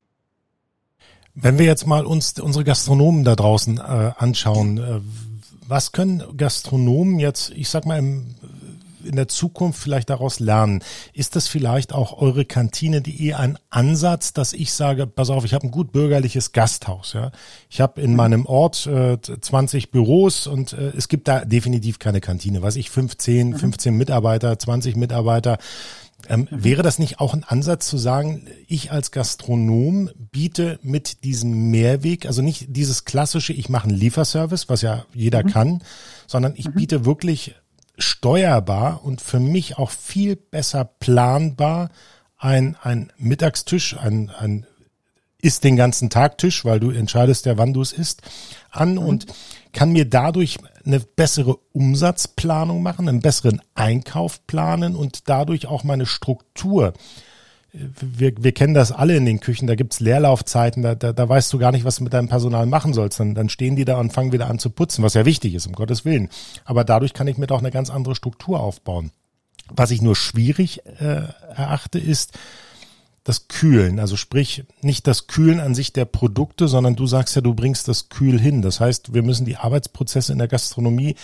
Wenn 1.35 1.57
wir 1.57 1.65
jetzt 1.65 1.87
mal 1.87 2.05
uns 2.05 2.39
unsere 2.39 2.63
Gastronomen 2.63 3.23
da 3.23 3.35
draußen 3.35 3.77
äh, 3.77 4.11
anschauen, 4.17 4.77
äh, 4.77 4.99
was 5.67 5.91
können 5.91 6.23
Gastronomen 6.37 7.19
jetzt, 7.19 7.49
ich 7.51 7.69
sag 7.69 7.85
mal, 7.85 7.97
im 7.97 8.35
in 9.03 9.15
der 9.15 9.27
Zukunft 9.27 9.81
vielleicht 9.81 10.09
daraus 10.09 10.39
lernen? 10.39 10.83
Ist 11.13 11.35
das 11.35 11.47
vielleicht 11.47 11.93
auch 11.93 12.19
eure 12.21 12.45
Kantine, 12.45 13.01
die 13.01 13.25
eher 13.27 13.39
ein 13.39 13.57
Ansatz, 13.69 14.33
dass 14.33 14.53
ich 14.53 14.73
sage, 14.73 15.07
pass 15.07 15.29
auf, 15.29 15.45
ich 15.45 15.53
habe 15.53 15.67
ein 15.67 15.71
gut 15.71 15.91
bürgerliches 15.91 16.51
Gasthaus, 16.51 17.13
ja. 17.13 17.31
Ich 17.69 17.81
habe 17.81 18.01
in 18.01 18.15
meinem 18.15 18.45
Ort 18.45 18.87
äh, 18.87 19.19
20 19.19 19.91
Büros 19.91 20.47
und 20.47 20.73
äh, 20.73 20.93
es 20.95 21.07
gibt 21.07 21.27
da 21.27 21.45
definitiv 21.45 21.99
keine 21.99 22.21
Kantine. 22.21 22.61
Weiß 22.61 22.75
ich, 22.75 22.89
15, 22.89 23.57
15 23.57 23.93
mhm. 23.93 23.97
Mitarbeiter, 23.97 24.57
20 24.57 24.95
Mitarbeiter. 24.95 25.57
Ähm. 26.27 26.47
Wäre 26.51 26.83
das 26.83 26.99
nicht 26.99 27.19
auch 27.19 27.33
ein 27.33 27.43
Ansatz 27.43 27.87
zu 27.87 27.97
sagen, 27.97 28.47
ich 28.67 28.91
als 28.91 29.11
Gastronom 29.11 30.09
biete 30.31 30.79
mit 30.81 31.23
diesem 31.23 31.71
Mehrweg, 31.71 32.25
also 32.25 32.41
nicht 32.41 32.67
dieses 32.69 33.05
klassische, 33.05 33.53
ich 33.53 33.69
mache 33.69 33.87
einen 33.87 33.97
Lieferservice, 33.97 34.69
was 34.69 34.81
ja 34.81 35.05
jeder 35.13 35.43
mhm. 35.43 35.49
kann, 35.49 35.83
sondern 36.27 36.53
ich 36.55 36.67
mhm. 36.69 36.73
biete 36.73 37.05
wirklich 37.05 37.55
steuerbar 37.97 39.03
und 39.03 39.21
für 39.21 39.39
mich 39.39 39.77
auch 39.77 39.91
viel 39.91 40.35
besser 40.35 40.85
planbar 40.85 41.89
ein, 42.37 42.75
ein 42.81 43.11
Mittagstisch, 43.17 43.97
ein, 43.97 44.29
ein 44.29 44.65
isst 45.41 45.63
den 45.63 45.75
ganzen 45.75 46.09
Tag 46.09 46.37
Tisch, 46.37 46.63
weil 46.65 46.79
du 46.79 46.89
entscheidest 46.89 47.45
ja, 47.45 47.57
wann 47.57 47.73
du 47.73 47.81
es 47.81 47.91
isst, 47.91 48.21
an 48.71 48.93
mhm. 48.93 48.97
und 48.99 49.25
kann 49.73 49.91
mir 49.91 50.05
dadurch 50.05 50.57
eine 50.85 50.99
bessere 50.99 51.57
Umsatzplanung 51.73 52.81
machen, 52.81 53.09
einen 53.09 53.21
besseren 53.21 53.61
Einkauf 53.75 54.45
planen 54.47 54.95
und 54.95 55.27
dadurch 55.29 55.67
auch 55.67 55.83
meine 55.83 56.05
Struktur 56.05 56.93
wir, 57.73 58.33
wir 58.37 58.51
kennen 58.51 58.75
das 58.75 58.91
alle 58.91 59.15
in 59.15 59.25
den 59.25 59.39
Küchen, 59.39 59.67
da 59.67 59.75
gibt's 59.75 59.99
Leerlaufzeiten, 59.99 60.83
da, 60.83 60.93
da, 60.93 61.11
da 61.11 61.27
weißt 61.27 61.51
du 61.51 61.57
gar 61.57 61.71
nicht, 61.71 61.85
was 61.85 61.95
du 61.95 62.03
mit 62.03 62.13
deinem 62.13 62.27
Personal 62.27 62.67
machen 62.67 62.93
sollst. 62.93 63.19
Dann, 63.19 63.33
dann 63.33 63.49
stehen 63.49 63.75
die 63.75 63.85
da 63.85 63.99
und 63.99 64.13
fangen 64.13 64.31
wieder 64.31 64.47
an 64.47 64.59
zu 64.59 64.69
putzen, 64.69 65.03
was 65.03 65.15
ja 65.15 65.25
wichtig 65.25 65.55
ist, 65.55 65.65
um 65.65 65.73
Gottes 65.73 66.05
Willen. 66.05 66.29
Aber 66.65 66.83
dadurch 66.83 67.13
kann 67.13 67.27
ich 67.27 67.37
mir 67.37 67.47
doch 67.47 67.59
eine 67.59 67.71
ganz 67.71 67.89
andere 67.89 68.15
Struktur 68.15 68.59
aufbauen. 68.59 69.11
Was 69.69 69.91
ich 69.91 70.01
nur 70.01 70.15
schwierig 70.15 70.85
äh, 70.85 71.23
erachte, 71.55 71.97
ist 71.97 72.37
das 73.23 73.47
Kühlen. 73.47 73.99
Also 73.99 74.17
sprich, 74.17 74.63
nicht 74.81 75.07
das 75.07 75.27
Kühlen 75.27 75.59
an 75.59 75.75
sich 75.75 75.93
der 75.93 76.05
Produkte, 76.05 76.67
sondern 76.67 76.95
du 76.95 77.07
sagst 77.07 77.35
ja, 77.35 77.41
du 77.41 77.53
bringst 77.53 77.87
das 77.87 78.09
Kühl 78.09 78.39
hin. 78.39 78.61
Das 78.61 78.79
heißt, 78.79 79.13
wir 79.13 79.23
müssen 79.23 79.45
die 79.45 79.55
Arbeitsprozesse 79.55 80.33
in 80.33 80.39
der 80.39 80.49
Gastronomie 80.49 81.15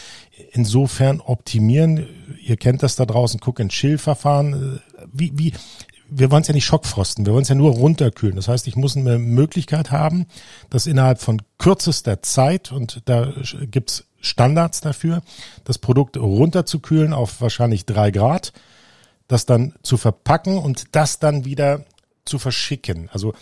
insofern 0.51 1.19
optimieren. 1.19 2.07
Ihr 2.41 2.55
kennt 2.55 2.83
das 2.83 2.95
da 2.95 3.05
draußen, 3.05 3.41
Cook-and-Chill-Verfahren. 3.43 4.81
Wie, 5.11 5.33
wie, 5.35 5.53
wir 6.09 6.31
wollen 6.31 6.41
es 6.41 6.47
ja 6.47 6.53
nicht 6.53 6.65
schockfrosten, 6.65 7.25
wir 7.25 7.33
wollen 7.33 7.43
es 7.43 7.49
ja 7.49 7.55
nur 7.55 7.71
runterkühlen. 7.71 8.35
Das 8.35 8.47
heißt, 8.47 8.67
ich 8.67 8.75
muss 8.75 8.95
eine 8.95 9.19
Möglichkeit 9.19 9.91
haben, 9.91 10.25
dass 10.69 10.87
innerhalb 10.87 11.21
von 11.21 11.41
kürzester 11.57 12.21
Zeit, 12.21 12.71
und 12.71 13.01
da 13.05 13.33
gibt's 13.69 14.05
Standards 14.21 14.81
dafür, 14.81 15.21
das 15.65 15.77
Produkt 15.77 16.17
runterzukühlen 16.17 17.13
auf 17.13 17.41
wahrscheinlich 17.41 17.85
drei 17.85 18.11
Grad, 18.11 18.53
das 19.27 19.45
dann 19.45 19.75
zu 19.83 19.97
verpacken 19.97 20.57
und 20.57 20.95
das 20.95 21.19
dann 21.19 21.45
wieder 21.45 21.85
zu 22.29 22.39
verschicken. 22.39 23.09
Also 23.11 23.33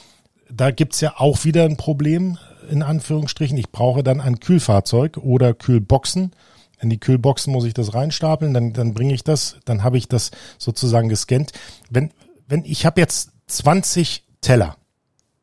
da 0.50 0.72
gibt's 0.72 1.02
ja 1.02 1.16
auch 1.18 1.44
wieder 1.44 1.66
ein 1.66 1.78
Problem, 1.78 2.38
in 2.70 2.84
Anführungsstrichen. 2.84 3.58
Ich 3.58 3.72
brauche 3.72 4.04
dann 4.04 4.22
ein 4.22 4.40
Kühlfahrzeug 4.40 5.18
oder 5.18 5.54
Kühlboxen. 5.54 6.32
In 6.80 6.90
die 6.90 7.00
Kühlboxen 7.00 7.52
muss 7.52 7.66
ich 7.66 7.74
das 7.74 7.94
reinstapeln, 7.94 8.54
dann, 8.54 8.74
dann 8.74 8.94
bringe 8.94 9.14
ich 9.14 9.24
das, 9.24 9.58
dann 9.66 9.84
habe 9.84 9.98
ich 9.98 10.08
das 10.08 10.32
sozusagen 10.58 11.10
gescannt. 11.10 11.52
Wenn, 11.90 12.12
wenn 12.48 12.64
ich 12.66 12.86
habe 12.86 13.02
jetzt 13.02 13.32
20 13.48 14.24
Teller, 14.42 14.78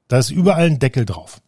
da 0.08 0.18
ist 0.18 0.30
überall 0.30 0.66
ein 0.66 0.78
Deckel 0.78 1.04
drauf. 1.04 1.40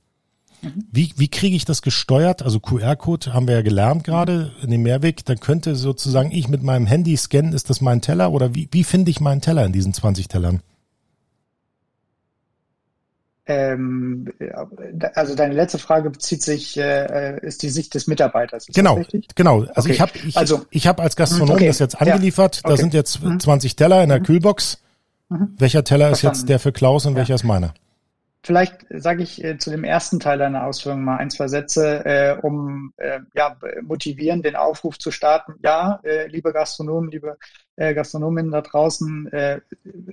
Wie, 0.91 1.13
wie 1.17 1.29
kriege 1.29 1.55
ich 1.55 1.65
das 1.65 1.83
gesteuert? 1.83 2.43
Also 2.43 2.59
QR-Code 2.61 3.33
haben 3.33 3.47
wir 3.47 3.57
ja 3.57 3.63
gelernt 3.63 4.05
gerade 4.05 4.53
in 4.63 4.71
dem 4.71 4.83
Mehrweg. 4.83 5.25
Dann 5.25 5.39
könnte 5.39 5.77
sozusagen 5.77 6.33
ich 6.33 6.49
mit 6.49 6.63
meinem 6.63 6.87
Handy 6.87 7.17
scannen, 7.17 7.53
ist 7.53 7.71
das 7.71 7.81
mein 7.81 8.01
Teller? 8.01 8.33
Oder 8.33 8.55
wie, 8.55 8.69
wie 8.73 8.83
finde 8.83 9.11
ich 9.11 9.21
meinen 9.21 9.41
Teller 9.41 9.65
in 9.65 9.73
diesen 9.73 9.93
20 9.93 10.29
Tellern? 10.29 10.63
Ähm, 13.49 14.33
also 15.15 15.37
deine 15.37 15.55
letzte 15.55 15.79
Frage 15.79 16.11
bezieht 16.11 16.43
sich, 16.43 16.77
äh, 16.77 17.39
ist 17.43 17.63
die 17.63 17.69
Sicht 17.69 17.95
des 17.95 18.09
Mitarbeiters. 18.09 18.69
Ist 18.69 18.75
genau, 18.75 19.01
genau. 19.37 19.65
Also 19.75 19.89
okay. 19.89 19.93
ich 19.93 20.01
habe 20.01 20.13
ich, 20.25 20.37
also, 20.37 20.67
ich 20.71 20.87
hab 20.87 21.01
als 21.01 21.15
Gastronom 21.15 21.55
okay. 21.55 21.69
das 21.69 21.79
jetzt 21.79 22.01
angeliefert. 22.01 22.57
Ja. 22.57 22.61
Okay. 22.65 22.71
Da 22.71 22.77
sind 22.77 22.95
jetzt 22.95 23.21
20 23.39 23.73
mhm. 23.73 23.77
Teller 23.77 24.03
in 24.03 24.09
der 24.09 24.19
mhm. 24.19 24.25
Kühlbox. 24.25 24.79
Mhm. 25.29 25.55
Welcher 25.59 25.85
Teller 25.85 26.09
Verstanden. 26.09 26.35
ist 26.35 26.41
jetzt 26.41 26.49
der 26.49 26.59
für 26.59 26.73
Klaus 26.73 27.07
und 27.07 27.13
ja. 27.13 27.19
welcher 27.19 27.37
ist 27.37 27.45
meiner? 27.45 27.73
Vielleicht 28.43 28.87
sage 28.91 29.25
ich 29.25 29.43
äh, 29.43 29.59
zu 29.59 29.71
dem 29.71 29.83
ersten 29.83 30.21
Teil 30.21 30.39
deiner 30.39 30.67
Ausführungen 30.67 31.05
mal 31.05 31.17
ein, 31.17 31.31
zwei 31.31 31.49
Sätze, 31.49 32.05
äh, 32.05 32.37
um 32.41 32.93
äh, 32.97 33.19
ja, 33.35 33.57
motivieren, 33.83 34.43
den 34.43 34.55
Aufruf 34.55 34.99
zu 34.99 35.11
starten. 35.11 35.55
Ja, 35.65 35.99
äh, 36.05 36.29
liebe 36.29 36.53
Gastronomen, 36.53 37.11
liebe 37.11 37.39
äh, 37.77 37.95
Gastronomen 37.95 38.51
da 38.51 38.63
draußen, 38.63 39.33
äh, 39.33 39.61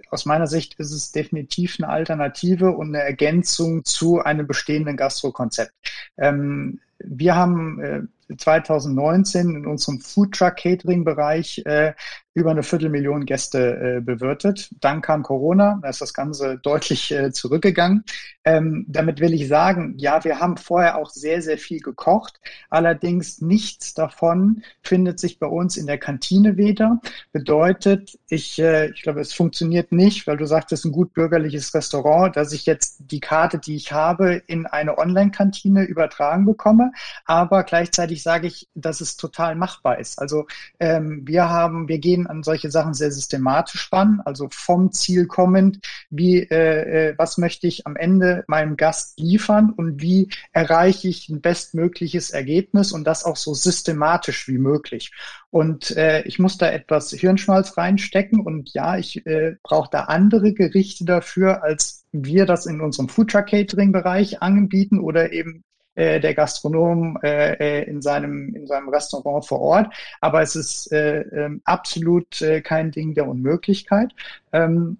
aus 0.09 0.25
meiner 0.25 0.47
Sicht 0.47 0.75
ist 0.79 0.91
es 0.91 1.11
definitiv 1.11 1.77
eine 1.79 1.89
Alternative 1.89 2.71
und 2.71 2.89
eine 2.89 3.03
Ergänzung 3.03 3.83
zu 3.85 4.19
einem 4.19 4.47
bestehenden 4.47 4.97
Gastrokonzept. 4.97 5.73
Ähm, 6.17 6.79
wir 6.99 7.35
haben 7.35 7.79
äh, 7.81 8.01
2019 8.37 9.55
in 9.55 9.65
unserem 9.65 9.99
Food 9.99 10.33
Truck 10.33 10.57
Catering 10.57 11.03
Bereich 11.03 11.61
äh, 11.65 11.93
über 12.33 12.51
eine 12.51 12.63
Viertelmillion 12.63 13.25
Gäste 13.25 13.97
äh, 13.97 14.01
bewirtet. 14.01 14.69
Dann 14.79 15.01
kam 15.01 15.21
Corona, 15.21 15.79
da 15.81 15.89
ist 15.89 16.01
das 16.01 16.13
Ganze 16.13 16.57
deutlich 16.57 17.11
äh, 17.11 17.31
zurückgegangen. 17.31 18.05
Ähm, 18.43 18.85
damit 18.87 19.19
will 19.19 19.33
ich 19.33 19.47
sagen, 19.47 19.95
ja, 19.97 20.23
wir 20.23 20.39
haben 20.39 20.57
vorher 20.57 20.97
auch 20.97 21.11
sehr, 21.11 21.41
sehr 21.41 21.57
viel 21.57 21.79
gekocht. 21.79 22.39
Allerdings 22.69 23.39
nichts 23.41 23.93
davon 23.93 24.63
findet 24.81 25.19
sich 25.19 25.37
bei 25.37 25.47
uns 25.47 25.77
in 25.77 25.85
der 25.85 25.99
Kantine 25.99 26.57
wieder. 26.57 26.99
Bedeutet, 27.31 28.17
ich, 28.27 28.57
äh, 28.59 28.89
ich 28.89 29.03
glaube, 29.03 29.21
es 29.21 29.33
funktioniert 29.33 29.91
nicht, 29.91 30.25
weil 30.25 30.37
du 30.37 30.47
sagtest, 30.47 30.85
ein 30.85 30.91
gut 30.91 31.13
bürgerliches 31.13 31.73
Restaurant, 31.75 32.35
dass 32.35 32.51
ich 32.51 32.65
jetzt 32.65 32.97
die 32.99 33.19
Karte, 33.19 33.59
die 33.59 33.75
ich 33.75 33.91
habe, 33.91 34.41
in 34.47 34.65
eine 34.65 34.97
Online-Kantine 34.97 35.83
übertragen 35.83 36.45
bekomme, 36.45 36.91
aber 37.25 37.63
gleichzeitig 37.63 38.22
sage 38.23 38.47
ich, 38.47 38.67
dass 38.73 39.01
es 39.01 39.17
total 39.17 39.55
machbar 39.55 39.99
ist. 39.99 40.19
Also 40.19 40.47
ähm, 40.79 41.21
wir 41.25 41.49
haben, 41.49 41.87
wir 41.87 41.99
gehen 41.99 42.27
an 42.27 42.43
solche 42.43 42.71
Sachen 42.71 42.93
sehr 42.93 43.11
systematisch 43.11 43.91
ran, 43.91 44.21
also 44.25 44.47
vom 44.51 44.91
Ziel 44.91 45.27
kommend, 45.27 45.79
wie, 46.09 46.39
äh, 46.39 47.09
äh, 47.09 47.15
was 47.17 47.37
möchte 47.37 47.67
ich 47.67 47.85
am 47.85 47.95
Ende 47.95 48.43
meinem 48.47 48.77
Gast 48.77 49.19
liefern 49.19 49.71
und 49.75 50.01
wie 50.01 50.29
erreiche 50.51 51.07
ich 51.07 51.29
ein 51.29 51.41
bestmögliches 51.41 52.31
Ergebnis 52.31 52.91
und 52.91 53.05
das 53.05 53.25
auch 53.25 53.35
so 53.35 53.53
systematisch 53.53 54.47
wie 54.47 54.57
möglich. 54.57 55.11
Und 55.49 55.91
äh, 55.95 56.23
ich 56.23 56.39
muss 56.39 56.57
da 56.57 56.71
etwas 56.71 57.11
Hirnschmalz 57.11 57.77
reinstecken 57.77 58.39
und 58.39 58.73
ja, 58.73 58.97
ich 58.97 59.25
äh, 59.27 59.55
brauche 59.61 59.89
da 59.91 60.05
andere 60.05 60.53
Gerichte 60.53 61.05
dafür, 61.05 61.63
als 61.63 62.05
wir 62.11 62.45
das 62.45 62.65
in 62.65 62.81
unserem 62.81 63.09
Foodtruck 63.09 63.47
Catering 63.47 63.91
Bereich 63.91 64.41
anbieten 64.41 64.99
oder 64.99 65.31
eben 65.31 65.63
äh, 65.95 66.19
der 66.19 66.33
Gastronom 66.33 67.19
äh, 67.23 67.81
äh, 67.81 67.83
in 67.89 68.01
seinem 68.01 68.55
in 68.55 68.67
seinem 68.67 68.89
Restaurant 68.89 69.45
vor 69.45 69.61
Ort. 69.61 69.93
Aber 70.21 70.41
es 70.41 70.55
ist 70.55 70.91
äh, 70.91 71.21
äh, 71.21 71.59
absolut 71.65 72.41
äh, 72.41 72.61
kein 72.61 72.91
Ding 72.91 73.13
der 73.13 73.27
Unmöglichkeit. 73.27 74.13
Ähm, 74.51 74.97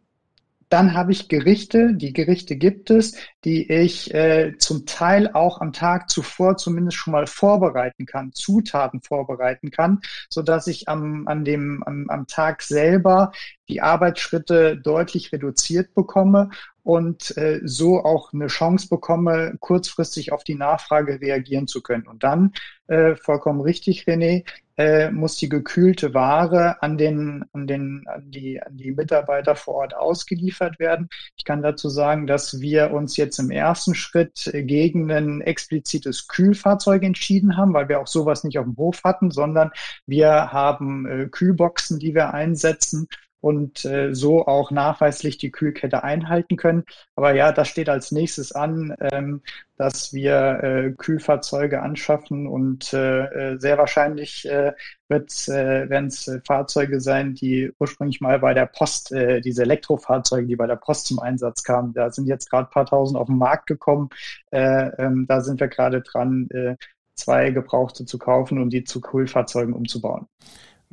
dann 0.74 0.96
habe 0.96 1.12
ich 1.12 1.28
Gerichte, 1.28 1.94
die 1.94 2.14
Gerichte 2.14 2.56
gibt 2.56 2.90
es, 2.90 3.16
die 3.46 3.72
ich 3.72 4.12
äh, 4.12 4.58
zum 4.58 4.88
Teil 4.88 5.30
auch 5.32 5.62
am 5.62 5.72
Tag 5.72 6.10
zuvor 6.10 6.58
zumindest 6.58 6.98
schon 6.98 7.12
mal 7.12 7.28
vorbereiten 7.28 8.08
kann, 8.08 8.34
Zutaten 8.34 9.00
vorbereiten 9.00 9.70
kann, 9.70 10.02
so 10.30 10.42
dass 10.42 10.66
ich 10.66 10.90
am, 10.90 11.28
an 11.28 11.46
dem, 11.46 11.84
am, 11.84 12.10
am 12.10 12.26
Tag 12.26 12.64
selber 12.64 13.34
die 13.70 13.82
Arbeitsschritte 13.82 14.76
deutlich 14.76 15.32
reduziert 15.32 15.94
bekomme 15.94 16.50
und 16.84 17.36
äh, 17.38 17.62
so 17.64 18.04
auch 18.04 18.34
eine 18.34 18.48
Chance 18.48 18.90
bekomme, 18.90 19.56
kurzfristig 19.60 20.32
auf 20.32 20.44
die 20.44 20.56
Nachfrage 20.56 21.22
reagieren 21.22 21.68
zu 21.68 21.82
können. 21.82 22.08
Und 22.08 22.24
dann, 22.24 22.54
äh, 22.88 23.16
vollkommen 23.16 23.62
richtig, 23.62 24.04
René, 24.04 24.44
äh, 24.76 25.12
muss 25.12 25.38
die 25.38 25.50
gekühlte 25.50 26.14
Ware 26.14 26.82
an 26.82 26.98
den, 26.98 27.46
an 27.54 27.68
den, 27.68 28.04
an 28.08 28.32
die, 28.32 28.62
an 28.62 28.76
die 28.76 28.92
Mitarbeiter 28.92 29.56
vor 29.56 29.76
Ort 29.76 29.96
ausgeliefert 29.96 30.80
werden. 30.80 31.08
Ich 31.38 31.46
kann 31.46 31.62
dazu 31.62 31.90
sagen, 31.90 32.28
dass 32.28 32.60
wir 32.60 32.92
uns 32.92 33.16
jetzt 33.16 33.40
im 33.40 33.52
ersten 33.52 33.96
Schritt 33.96 34.50
gegen 34.54 35.12
ein 35.12 35.42
explizites 35.42 36.28
Kühlfahrzeug 36.28 37.04
entschieden 37.04 37.56
haben, 37.56 37.74
weil 37.74 37.88
wir 37.88 38.00
auch 38.00 38.08
sowas 38.08 38.44
nicht 38.44 38.58
auf 38.60 38.66
dem 38.66 38.76
Hof 38.78 39.04
hatten, 39.04 39.32
sondern 39.32 39.72
wir 40.06 40.52
haben 40.52 41.06
äh, 41.06 41.28
Kühlboxen, 41.28 42.00
die 42.00 42.16
wir 42.16 42.34
einsetzen 42.34 43.08
und 43.44 43.84
äh, 43.84 44.16
so 44.16 44.48
auch 44.48 44.72
nachweislich 44.72 45.38
die 45.38 45.52
Kühlkette 45.52 46.02
einhalten 46.02 46.56
können. 46.56 46.86
Aber 47.18 47.36
ja, 47.36 47.52
das 47.52 47.68
steht 47.68 47.90
als 47.90 48.14
nächstes 48.14 48.54
an, 48.54 48.96
ähm, 49.02 49.42
dass 49.76 50.14
wir 50.14 50.64
äh, 50.64 50.92
Kühlfahrzeuge 50.92 51.82
anschaffen 51.82 52.48
und 52.48 52.94
äh, 52.94 53.26
äh 53.54 53.60
sehr 53.60 53.78
wahrscheinlich 53.78 54.48
äh, 54.50 54.72
wird, 55.10 55.30
äh, 55.50 55.90
werden 55.90 56.08
es 56.08 56.26
äh, 56.30 56.40
Fahrzeuge 56.48 57.02
sein, 57.02 57.34
die 57.34 57.74
ursprünglich 57.80 58.22
mal 58.22 58.40
bei 58.40 58.54
der 58.54 58.66
Post, 58.66 59.12
äh, 59.12 59.42
diese 59.42 59.64
Elektrofahrzeuge, 59.64 60.48
die 60.48 60.56
bei 60.56 60.68
der 60.68 60.78
Post 60.78 61.08
zum 61.08 61.20
Einsatz 61.20 61.64
kamen, 61.64 61.94
da 61.94 62.12
sind 62.12 62.28
jetzt 62.28 62.50
gerade 62.50 62.70
paar 62.70 62.86
tausend 62.86 63.20
auf 63.20 63.28
den 63.28 63.38
Markt 63.38 63.68
gekommen. 63.68 64.08
Äh, 64.52 64.88
ähm, 64.98 65.26
da 65.28 65.42
sind 65.42 65.60
wir 65.60 65.68
gerade 65.68 66.02
dran, 66.02 66.48
äh, 66.52 66.78
zwei 67.16 67.52
Gebrauchte 67.52 68.06
zu 68.06 68.18
kaufen 68.18 68.62
und 68.62 68.70
die 68.70 68.86
zu 68.86 69.02
Kühlfahrzeugen 69.02 69.74
umzubauen. 69.74 70.28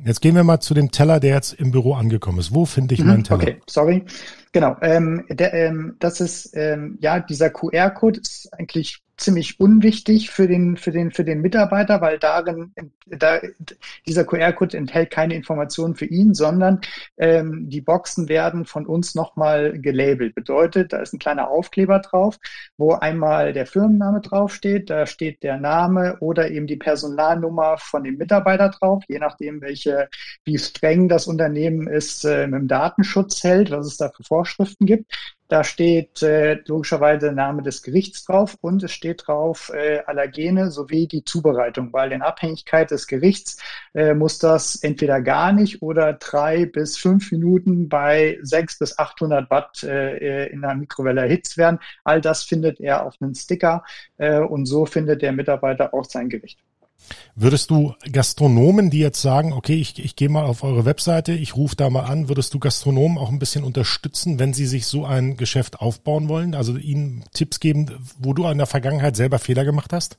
Jetzt 0.03 0.21
gehen 0.21 0.35
wir 0.35 0.43
mal 0.43 0.59
zu 0.59 0.73
dem 0.73 0.91
Teller, 0.91 1.19
der 1.19 1.35
jetzt 1.35 1.53
im 1.53 1.71
Büro 1.71 1.93
angekommen 1.93 2.39
ist. 2.39 2.53
Wo 2.53 2.65
finde 2.65 2.95
ich 2.95 3.01
mhm, 3.01 3.07
meinen 3.07 3.23
Teller? 3.23 3.41
Okay, 3.41 3.61
sorry. 3.67 4.03
Genau. 4.51 4.75
Ähm, 4.81 5.25
der, 5.29 5.53
ähm, 5.53 5.95
das 5.99 6.19
ist 6.21 6.51
ähm, 6.53 6.97
ja 7.01 7.19
dieser 7.19 7.49
QR-Code 7.49 8.19
ist 8.19 8.49
eigentlich 8.53 9.01
ziemlich 9.21 9.59
unwichtig 9.59 10.29
für 10.31 10.47
den, 10.47 10.77
für 10.77 10.91
den, 10.91 11.11
für 11.11 11.23
den 11.23 11.41
Mitarbeiter, 11.41 12.01
weil 12.01 12.19
darin, 12.19 12.73
da, 13.05 13.39
dieser 14.07 14.25
QR-Code 14.25 14.77
enthält 14.77 15.11
keine 15.11 15.35
Informationen 15.35 15.95
für 15.95 16.05
ihn, 16.05 16.33
sondern 16.33 16.81
ähm, 17.17 17.69
die 17.69 17.81
Boxen 17.81 18.29
werden 18.29 18.65
von 18.65 18.85
uns 18.85 19.15
nochmal 19.15 19.79
gelabelt. 19.79 20.35
Bedeutet, 20.35 20.93
da 20.93 20.99
ist 20.99 21.13
ein 21.13 21.19
kleiner 21.19 21.49
Aufkleber 21.49 21.99
drauf, 21.99 22.37
wo 22.77 22.93
einmal 22.93 23.53
der 23.53 23.65
Firmenname 23.65 24.21
draufsteht, 24.21 24.89
da 24.89 25.05
steht 25.05 25.43
der 25.43 25.57
Name 25.57 26.17
oder 26.19 26.49
eben 26.49 26.67
die 26.67 26.77
Personalnummer 26.77 27.77
von 27.77 28.03
dem 28.03 28.17
Mitarbeiter 28.17 28.69
drauf, 28.69 29.03
je 29.07 29.19
nachdem, 29.19 29.61
welche, 29.61 30.09
wie 30.43 30.57
streng 30.57 31.07
das 31.07 31.27
Unternehmen 31.27 31.87
ist, 31.87 32.25
äh, 32.25 32.47
mit 32.47 32.61
dem 32.61 32.67
Datenschutz 32.67 33.43
hält, 33.43 33.71
was 33.71 33.85
es 33.85 33.97
da 33.97 34.09
für 34.09 34.23
Vorschriften 34.23 34.85
gibt. 34.85 35.11
Da 35.51 35.65
steht 35.65 36.23
äh, 36.23 36.61
logischerweise 36.65 37.25
der 37.25 37.33
Name 37.33 37.61
des 37.61 37.83
Gerichts 37.83 38.23
drauf 38.23 38.57
und 38.61 38.83
es 38.83 38.93
steht 38.93 39.27
drauf 39.27 39.69
äh, 39.75 39.99
Allergene 40.05 40.71
sowie 40.71 41.09
die 41.09 41.25
Zubereitung, 41.25 41.91
weil 41.91 42.13
in 42.13 42.21
Abhängigkeit 42.21 42.89
des 42.89 43.05
Gerichts 43.05 43.61
äh, 43.93 44.13
muss 44.13 44.39
das 44.39 44.77
entweder 44.77 45.19
gar 45.19 45.51
nicht 45.51 45.81
oder 45.81 46.13
drei 46.13 46.65
bis 46.65 46.97
fünf 46.97 47.33
Minuten 47.33 47.89
bei 47.89 48.39
sechs 48.43 48.79
bis 48.79 48.97
800 48.97 49.49
Watt 49.51 49.83
äh, 49.83 50.45
in 50.47 50.61
der 50.61 50.73
Mikrowelle 50.73 51.19
erhitzt 51.19 51.57
werden. 51.57 51.79
All 52.05 52.21
das 52.21 52.43
findet 52.43 52.79
er 52.79 53.05
auf 53.05 53.15
einem 53.19 53.35
Sticker 53.35 53.83
äh, 54.19 54.39
und 54.39 54.67
so 54.67 54.85
findet 54.85 55.21
der 55.21 55.33
Mitarbeiter 55.33 55.93
auch 55.93 56.05
sein 56.05 56.29
Gericht. 56.29 56.59
Würdest 57.35 57.69
du 57.69 57.93
Gastronomen, 58.11 58.89
die 58.89 58.99
jetzt 58.99 59.21
sagen, 59.21 59.53
okay, 59.53 59.75
ich, 59.75 60.03
ich 60.03 60.15
gehe 60.15 60.29
mal 60.29 60.45
auf 60.45 60.63
eure 60.63 60.85
Webseite, 60.85 61.33
ich 61.33 61.55
rufe 61.55 61.75
da 61.75 61.89
mal 61.89 62.03
an, 62.03 62.29
würdest 62.29 62.53
du 62.53 62.59
Gastronomen 62.59 63.17
auch 63.17 63.31
ein 63.31 63.39
bisschen 63.39 63.63
unterstützen, 63.63 64.39
wenn 64.39 64.53
sie 64.53 64.65
sich 64.65 64.85
so 64.85 65.05
ein 65.05 65.37
Geschäft 65.37 65.79
aufbauen 65.79 66.29
wollen? 66.29 66.55
Also 66.55 66.77
ihnen 66.77 67.23
Tipps 67.33 67.59
geben, 67.59 67.91
wo 68.19 68.33
du 68.33 68.47
in 68.47 68.57
der 68.57 68.67
Vergangenheit 68.67 69.15
selber 69.15 69.39
Fehler 69.39 69.65
gemacht 69.65 69.93
hast? 69.93 70.17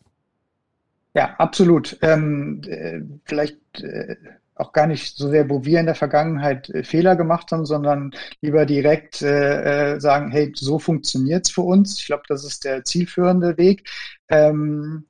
Ja, 1.14 1.34
absolut. 1.38 1.98
Ähm, 2.00 2.62
äh, 2.66 3.00
vielleicht 3.24 3.58
äh, 3.82 4.16
auch 4.54 4.72
gar 4.72 4.86
nicht 4.86 5.16
so 5.16 5.28
sehr, 5.28 5.50
wo 5.50 5.64
wir 5.64 5.80
in 5.80 5.86
der 5.86 5.94
Vergangenheit 5.94 6.70
äh, 6.70 6.84
Fehler 6.84 7.16
gemacht 7.16 7.52
haben, 7.52 7.66
sondern 7.66 8.12
lieber 8.40 8.64
direkt 8.64 9.22
äh, 9.22 9.94
äh 9.94 10.00
sagen, 10.00 10.30
hey, 10.30 10.52
so 10.54 10.78
funktioniert's 10.78 11.50
für 11.50 11.62
uns. 11.62 11.98
Ich 11.98 12.06
glaube, 12.06 12.24
das 12.28 12.44
ist 12.44 12.64
der 12.64 12.84
zielführende 12.84 13.58
Weg. 13.58 13.88
Ähm, 14.28 15.04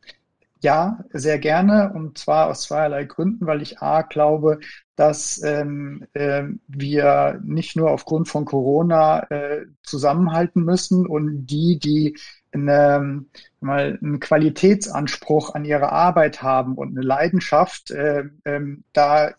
ja, 0.63 1.05
sehr 1.13 1.39
gerne 1.39 1.93
und 1.93 2.19
zwar 2.19 2.49
aus 2.49 2.63
zweierlei 2.63 3.05
Gründen, 3.05 3.47
weil 3.47 3.63
ich 3.63 3.81
A 3.81 4.03
glaube, 4.03 4.61
dass 4.95 5.43
ähm, 5.43 6.07
äh, 6.13 6.45
wir 6.69 7.41
nicht 7.45 7.77
nur 7.77 7.91
aufgrund 7.91 8.29
von 8.29 8.45
Corona 8.45 9.25
äh, 9.31 9.67
zusammenhalten 9.83 10.65
müssen 10.65 11.07
und 11.07 11.47
die, 11.47 11.79
die 11.79 12.17
eine, 12.53 13.25
mal 13.61 13.99
einen 14.01 14.21
Qualitätsanspruch 14.21 15.55
an 15.55 15.65
ihre 15.65 15.91
Arbeit 15.91 16.43
haben 16.43 16.75
und 16.77 16.91
eine 16.91 17.05
Leidenschaft, 17.05 17.91
äh, 17.91 18.25
ähm, 18.45 18.85
da, 18.93 19.33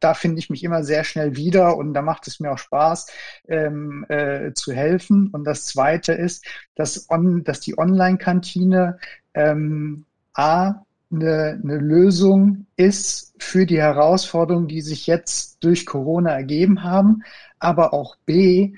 da 0.00 0.14
finde 0.14 0.38
ich 0.38 0.50
mich 0.50 0.64
immer 0.64 0.82
sehr 0.82 1.04
schnell 1.04 1.36
wieder 1.36 1.76
und 1.76 1.94
da 1.94 2.02
macht 2.02 2.26
es 2.26 2.40
mir 2.40 2.50
auch 2.52 2.58
Spaß 2.58 3.06
ähm, 3.48 4.06
äh, 4.08 4.52
zu 4.54 4.72
helfen. 4.72 5.28
Und 5.30 5.44
das 5.44 5.66
Zweite 5.66 6.14
ist, 6.14 6.46
dass, 6.74 7.08
on, 7.10 7.44
dass 7.44 7.60
die 7.60 7.78
Online-Kantine 7.78 8.98
ähm, 9.34 10.06
A, 10.34 10.84
eine, 11.12 11.60
eine 11.62 11.78
Lösung 11.78 12.66
ist 12.76 13.34
für 13.38 13.66
die 13.66 13.80
Herausforderungen, 13.80 14.68
die 14.68 14.80
sich 14.80 15.06
jetzt 15.06 15.62
durch 15.62 15.86
Corona 15.86 16.30
ergeben 16.32 16.82
haben, 16.82 17.22
aber 17.58 17.92
auch 17.92 18.16
B, 18.26 18.74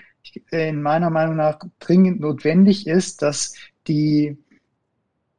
in 0.50 0.82
meiner 0.82 1.10
Meinung 1.10 1.36
nach 1.36 1.58
dringend 1.78 2.20
notwendig 2.20 2.86
ist, 2.86 3.22
dass 3.22 3.54
die 3.88 4.36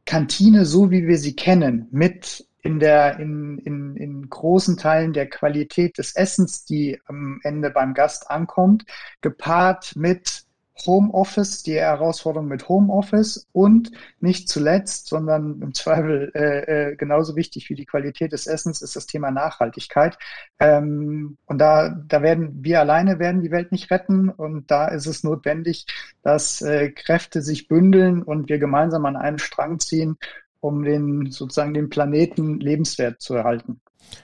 Kantine, 0.06 0.66
so 0.66 0.90
wie 0.90 1.06
wir 1.06 1.18
sie 1.18 1.36
kennen, 1.36 1.88
mit 1.92 2.48
in 2.62 2.80
der, 2.80 3.20
in, 3.20 3.60
in, 3.60 3.96
in 3.96 4.30
großen 4.30 4.78
Teilen 4.78 5.14
der 5.14 5.30
Qualität 5.30 5.98
des 5.98 6.16
Essens, 6.16 6.66
die 6.66 7.00
am 7.06 7.40
Ende 7.44 7.70
beim 7.70 7.94
Gast 7.94 8.30
ankommt, 8.30 8.86
gepaart 9.22 9.96
mit 9.96 10.47
Homeoffice, 10.86 11.64
die 11.64 11.76
Herausforderung 11.76 12.48
mit 12.48 12.70
Homeoffice 12.70 13.48
und 13.52 13.92
nicht 14.20 14.50
zuletzt, 14.50 15.08
sondern 15.08 15.62
im 15.62 15.74
Zweifel 15.74 16.32
äh, 16.36 16.92
äh, 16.92 16.96
genauso 16.96 17.36
wichtig 17.36 17.70
wie 17.70 17.76
die 17.76 17.86
Qualität 17.86 18.32
des 18.32 18.48
Essens 18.48 18.82
ist 18.82 18.96
das 18.96 19.08
Thema 19.08 19.32
Nachhaltigkeit. 19.32 20.18
Ähm, 20.60 21.38
und 21.46 21.58
da, 21.58 21.90
da 21.90 22.22
werden 22.22 22.64
wir 22.64 22.80
alleine 22.80 23.20
werden 23.20 23.42
die 23.42 23.52
Welt 23.52 23.72
nicht 23.72 23.90
retten 23.92 24.30
und 24.30 24.70
da 24.70 24.88
ist 24.88 25.08
es 25.08 25.24
notwendig, 25.24 25.86
dass 26.22 26.62
äh, 26.62 26.92
Kräfte 26.92 27.42
sich 27.42 27.68
bündeln 27.68 28.22
und 28.24 28.50
wir 28.50 28.60
gemeinsam 28.60 29.06
an 29.06 29.16
einen 29.16 29.40
Strang 29.40 29.80
ziehen, 29.80 30.18
um 30.60 30.84
den 30.84 31.32
sozusagen 31.32 31.74
den 31.74 31.90
Planeten 31.90 32.60
lebenswert 32.60 33.22
zu 33.22 33.36
erhalten. 33.36 33.82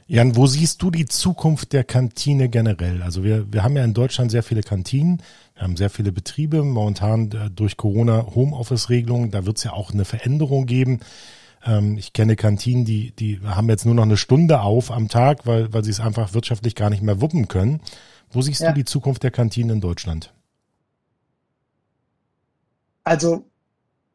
Jan, 0.07 0.35
wo 0.35 0.47
siehst 0.47 0.81
du 0.81 0.91
die 0.91 1.05
Zukunft 1.05 1.73
der 1.73 1.83
Kantine 1.83 2.49
generell? 2.49 3.01
Also 3.01 3.23
wir, 3.23 3.51
wir 3.51 3.63
haben 3.63 3.75
ja 3.75 3.83
in 3.83 3.93
Deutschland 3.93 4.31
sehr 4.31 4.43
viele 4.43 4.61
Kantinen, 4.61 5.21
wir 5.55 5.63
haben 5.63 5.77
sehr 5.77 5.89
viele 5.89 6.11
Betriebe, 6.11 6.63
momentan 6.63 7.31
äh, 7.31 7.49
durch 7.49 7.77
Corona 7.77 8.25
Homeoffice-Regelungen, 8.35 9.31
da 9.31 9.45
wird 9.45 9.57
es 9.57 9.63
ja 9.63 9.73
auch 9.73 9.91
eine 9.91 10.05
Veränderung 10.05 10.65
geben. 10.65 10.99
Ähm, 11.65 11.97
ich 11.97 12.13
kenne 12.13 12.35
Kantinen, 12.35 12.85
die, 12.85 13.11
die 13.11 13.39
haben 13.43 13.69
jetzt 13.69 13.85
nur 13.85 13.95
noch 13.95 14.03
eine 14.03 14.17
Stunde 14.17 14.61
auf 14.61 14.91
am 14.91 15.07
Tag, 15.07 15.45
weil, 15.45 15.73
weil 15.73 15.83
sie 15.83 15.91
es 15.91 15.99
einfach 15.99 16.33
wirtschaftlich 16.33 16.75
gar 16.75 16.89
nicht 16.89 17.01
mehr 17.01 17.21
wuppen 17.21 17.47
können. 17.47 17.81
Wo 18.29 18.41
siehst 18.41 18.61
ja. 18.61 18.69
du 18.69 18.75
die 18.75 18.85
Zukunft 18.85 19.23
der 19.23 19.31
Kantinen 19.31 19.77
in 19.77 19.81
Deutschland? 19.81 20.33
Also 23.03 23.45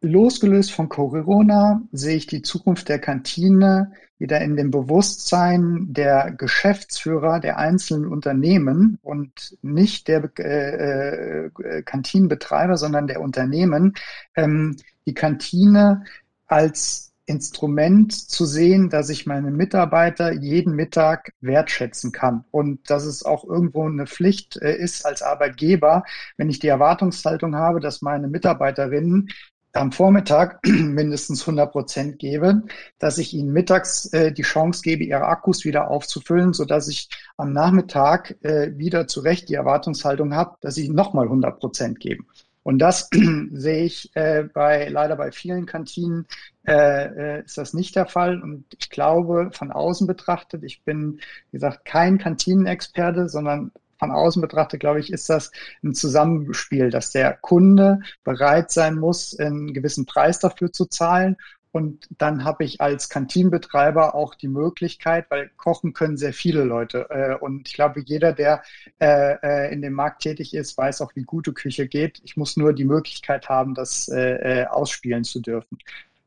losgelöst 0.01 0.73
von 0.73 0.89
Corona 0.89 1.83
sehe 1.93 2.17
ich 2.17 2.27
die 2.27 2.43
Zukunft 2.43 2.89
der 2.89 2.99
Kantine 2.99 3.93
wieder 4.19 4.41
in 4.41 4.57
dem 4.57 4.71
Bewusstsein 4.71 5.87
der 5.91 6.33
Geschäftsführer 6.33 7.41
der 7.41 7.59
einzelnen 7.59 8.07
Unternehmen 8.07 8.99
und 9.03 9.57
nicht 9.63 10.09
der 10.09 10.31
äh, 10.39 11.47
äh, 11.47 11.83
Kantinenbetreiber, 11.83 12.77
sondern 12.77 13.07
der 13.07 13.21
Unternehmen, 13.21 13.95
ähm, 14.35 14.77
die 15.07 15.15
Kantine 15.15 16.05
als 16.47 17.13
Instrument 17.27 18.13
zu 18.13 18.47
sehen, 18.47 18.89
dass 18.89 19.11
ich 19.11 19.27
meine 19.27 19.51
Mitarbeiter 19.51 20.33
jeden 20.33 20.75
Mittag 20.75 21.33
wertschätzen 21.41 22.11
kann 22.11 22.45
und 22.51 22.89
dass 22.89 23.05
es 23.05 23.23
auch 23.23 23.45
irgendwo 23.45 23.87
eine 23.87 24.07
Pflicht 24.07 24.57
äh, 24.57 24.75
ist 24.75 25.05
als 25.05 25.23
Arbeitgeber, 25.23 26.05
wenn 26.39 26.49
ich 26.49 26.59
die 26.59 26.69
Erwartungshaltung 26.69 27.55
habe, 27.55 27.81
dass 27.81 28.01
meine 28.01 28.29
Mitarbeiterinnen 28.29 29.29
am 29.73 29.93
Vormittag 29.93 30.61
mindestens 30.67 31.43
100 31.43 31.71
Prozent 31.71 32.19
gebe, 32.19 32.63
dass 32.99 33.19
ich 33.19 33.35
ihnen 33.35 33.53
mittags 33.53 34.07
äh, 34.13 34.33
die 34.33 34.43
Chance 34.43 34.83
gebe, 34.83 35.05
ihre 35.05 35.27
Akkus 35.27 35.65
wieder 35.65 35.91
aufzufüllen, 35.91 36.53
so 36.53 36.65
dass 36.65 36.89
ich 36.89 37.09
am 37.37 37.53
Nachmittag 37.53 38.37
äh, 38.43 38.77
wieder 38.77 39.07
zu 39.07 39.21
Recht 39.21 39.49
die 39.49 39.55
Erwartungshaltung 39.55 40.35
habe, 40.35 40.57
dass 40.61 40.75
sie 40.75 40.89
nochmal 40.89 41.25
100 41.25 41.59
Prozent 41.59 42.01
geben. 42.01 42.27
Und 42.69 42.81
das 42.81 43.09
sehe 43.53 43.85
ich 43.85 44.15
äh, 44.15 44.45
bei 44.53 44.89
leider 44.89 45.17
bei 45.17 45.33
vielen 45.33 45.65
Kantinen 45.65 46.27
äh, 46.67 47.39
äh, 47.39 47.45
ist 47.45 47.57
das 47.57 47.73
nicht 47.73 47.97
der 47.97 48.05
Fall. 48.05 48.43
Und 48.43 48.67
ich 48.79 48.91
glaube, 48.91 49.51
von 49.53 49.73
außen 49.73 50.07
betrachtet, 50.07 50.65
ich 50.65 50.83
bin, 50.83 51.21
wie 51.51 51.57
gesagt, 51.57 51.87
kein 51.87 52.19
Kantinenexperte, 52.19 53.29
sondern 53.31 53.73
von 53.99 54.11
außen 54.11 54.41
betrachtet, 54.41 54.81
glaube 54.81 55.01
ich, 55.01 55.13
ist 55.13 55.29
das 55.29 55.51
ein 55.83 55.95
Zusammenspiel, 55.95 56.91
dass 56.91 57.11
der 57.11 57.35
Kunde 57.35 58.01
bereit 58.25 58.71
sein 58.71 58.97
muss, 58.97 59.39
einen 59.39 59.75
gewissen 59.75 60.07
Preis 60.07 60.39
dafür 60.39 60.73
zu 60.73 60.87
zahlen. 60.87 61.37
Und 61.71 62.09
dann 62.17 62.45
habe 62.45 62.65
ich 62.65 62.81
als 62.81 63.09
Kantinenbetreiber 63.09 64.15
auch 64.15 64.35
die 64.35 64.49
Möglichkeit, 64.49 65.27
weil 65.31 65.51
kochen 65.57 65.93
können 65.93 66.17
sehr 66.17 66.33
viele 66.33 66.65
Leute. 66.65 67.07
Äh, 67.11 67.37
und 67.37 67.69
ich 67.69 67.75
glaube, 67.75 68.01
jeder, 68.05 68.33
der 68.33 68.63
äh, 68.99 69.35
äh, 69.43 69.73
in 69.73 69.83
dem 69.83 69.93
Markt 69.93 70.23
tätig 70.23 70.55
ist, 70.55 70.79
weiß 70.79 71.03
auch, 71.03 71.15
wie 71.15 71.25
gute 71.25 71.53
Küche 71.53 71.87
geht. 71.87 72.21
Ich 72.25 72.37
muss 72.37 72.57
nur 72.57 72.73
die 72.73 72.87
Möglichkeit 72.87 73.49
haben, 73.49 73.75
das 73.75 74.11
ausspielen 74.11 75.25
zu 75.25 75.41
dürfen. 75.41 75.79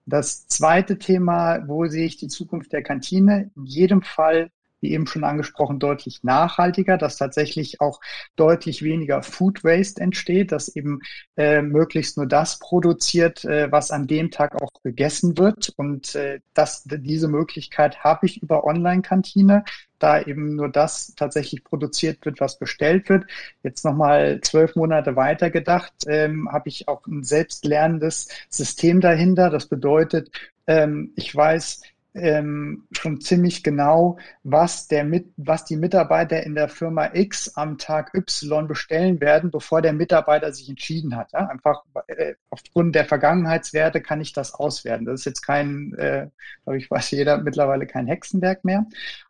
Das 0.06 0.48
zweite 0.48 0.98
Thema, 0.98 1.68
wo 1.68 1.86
sehe 1.88 2.06
ich 2.06 2.18
die 2.18 2.28
Zukunft 2.28 2.74
der 2.74 2.84
Kantine? 2.84 3.52
In 3.56 3.66
jedem 3.66 4.02
Fall 4.02 4.52
wie 4.82 4.92
eben 4.92 5.08
schon 5.08 5.24
angesprochen, 5.24 5.80
deutlich 5.80 6.24
nachhaltiger, 6.24 6.98
dass 6.98 7.18
tatsächlich 7.18 7.82
auch 7.82 8.02
deutlich 8.36 8.84
weniger 8.84 9.24
Food 9.24 9.64
Waste 9.64 10.02
entsteht, 10.02 10.52
dass 10.52 10.76
eben 10.76 11.02
äh, 11.38 11.62
möglichst 11.62 12.18
nur 12.18 12.26
das 12.26 12.60
produziert, 12.60 13.46
äh, 13.46 13.72
was 13.72 13.92
an 13.92 14.08
dem 14.08 14.32
Tag 14.32 14.62
auch 14.62 14.72
gegessen 14.84 15.38
wird. 15.38 15.72
Und 15.78 16.16
äh, 16.16 16.40
das, 16.54 16.84
diese 16.86 17.28
Möglichkeit 17.28 18.04
habe 18.04 18.26
ich 18.26 18.42
über 18.42 18.64
Online-Kantine 18.66 19.64
da 20.02 20.22
eben 20.22 20.56
nur 20.56 20.70
das 20.70 21.14
tatsächlich 21.16 21.64
produziert 21.64 22.26
wird, 22.26 22.40
was 22.40 22.58
bestellt 22.58 23.10
wird. 23.10 23.26
Jetzt 23.64 23.86
nochmal 23.86 24.42
zwölf 24.42 24.76
Monate 24.76 25.16
weiter 25.16 25.50
gedacht, 25.50 25.94
ähm, 26.08 26.50
habe 26.52 26.70
ich 26.70 26.88
auch 26.88 27.06
ein 27.08 27.24
selbstlernendes 27.24 28.28
System 28.50 29.00
dahinter. 29.00 29.50
Das 29.50 29.68
bedeutet, 29.68 30.32
ähm, 30.68 31.14
ich 31.16 31.36
weiß, 31.36 31.82
ähm, 32.14 32.88
schon 32.92 33.22
ziemlich 33.22 33.64
genau, 33.64 34.18
was 34.44 34.88
der 34.88 35.04
mit, 35.04 35.32
was 35.38 35.66
die 35.66 35.78
Mitarbeiter 35.78 36.44
in 36.44 36.56
der 36.56 36.68
Firma 36.68 37.12
X 37.14 37.56
am 37.56 37.78
Tag 37.78 38.14
Y 38.14 38.68
bestellen 38.68 39.22
werden, 39.22 39.52
bevor 39.52 39.82
der 39.82 39.94
Mitarbeiter 39.94 40.52
sich 40.52 40.70
entschieden 40.70 41.16
hat. 41.16 41.32
Ja? 41.32 41.48
Einfach 41.48 41.84
äh, 42.08 42.36
aufgrund 42.50 42.96
der 42.96 43.06
Vergangenheitswerte 43.06 44.02
kann 44.02 44.22
ich 44.22 44.34
das 44.34 44.54
auswerten. 44.54 45.06
Das 45.06 45.22
ist 45.22 45.26
jetzt 45.26 45.42
kein, 45.42 45.94
äh, 45.98 46.28
glaube 46.64 46.78
ich, 46.78 46.92
weiß 46.92 47.12
jeder 47.12 47.38
mittlerweile 47.38 47.88
kein 47.88 48.08
Hexenwerk 48.08 48.66
mehr. 48.66 48.86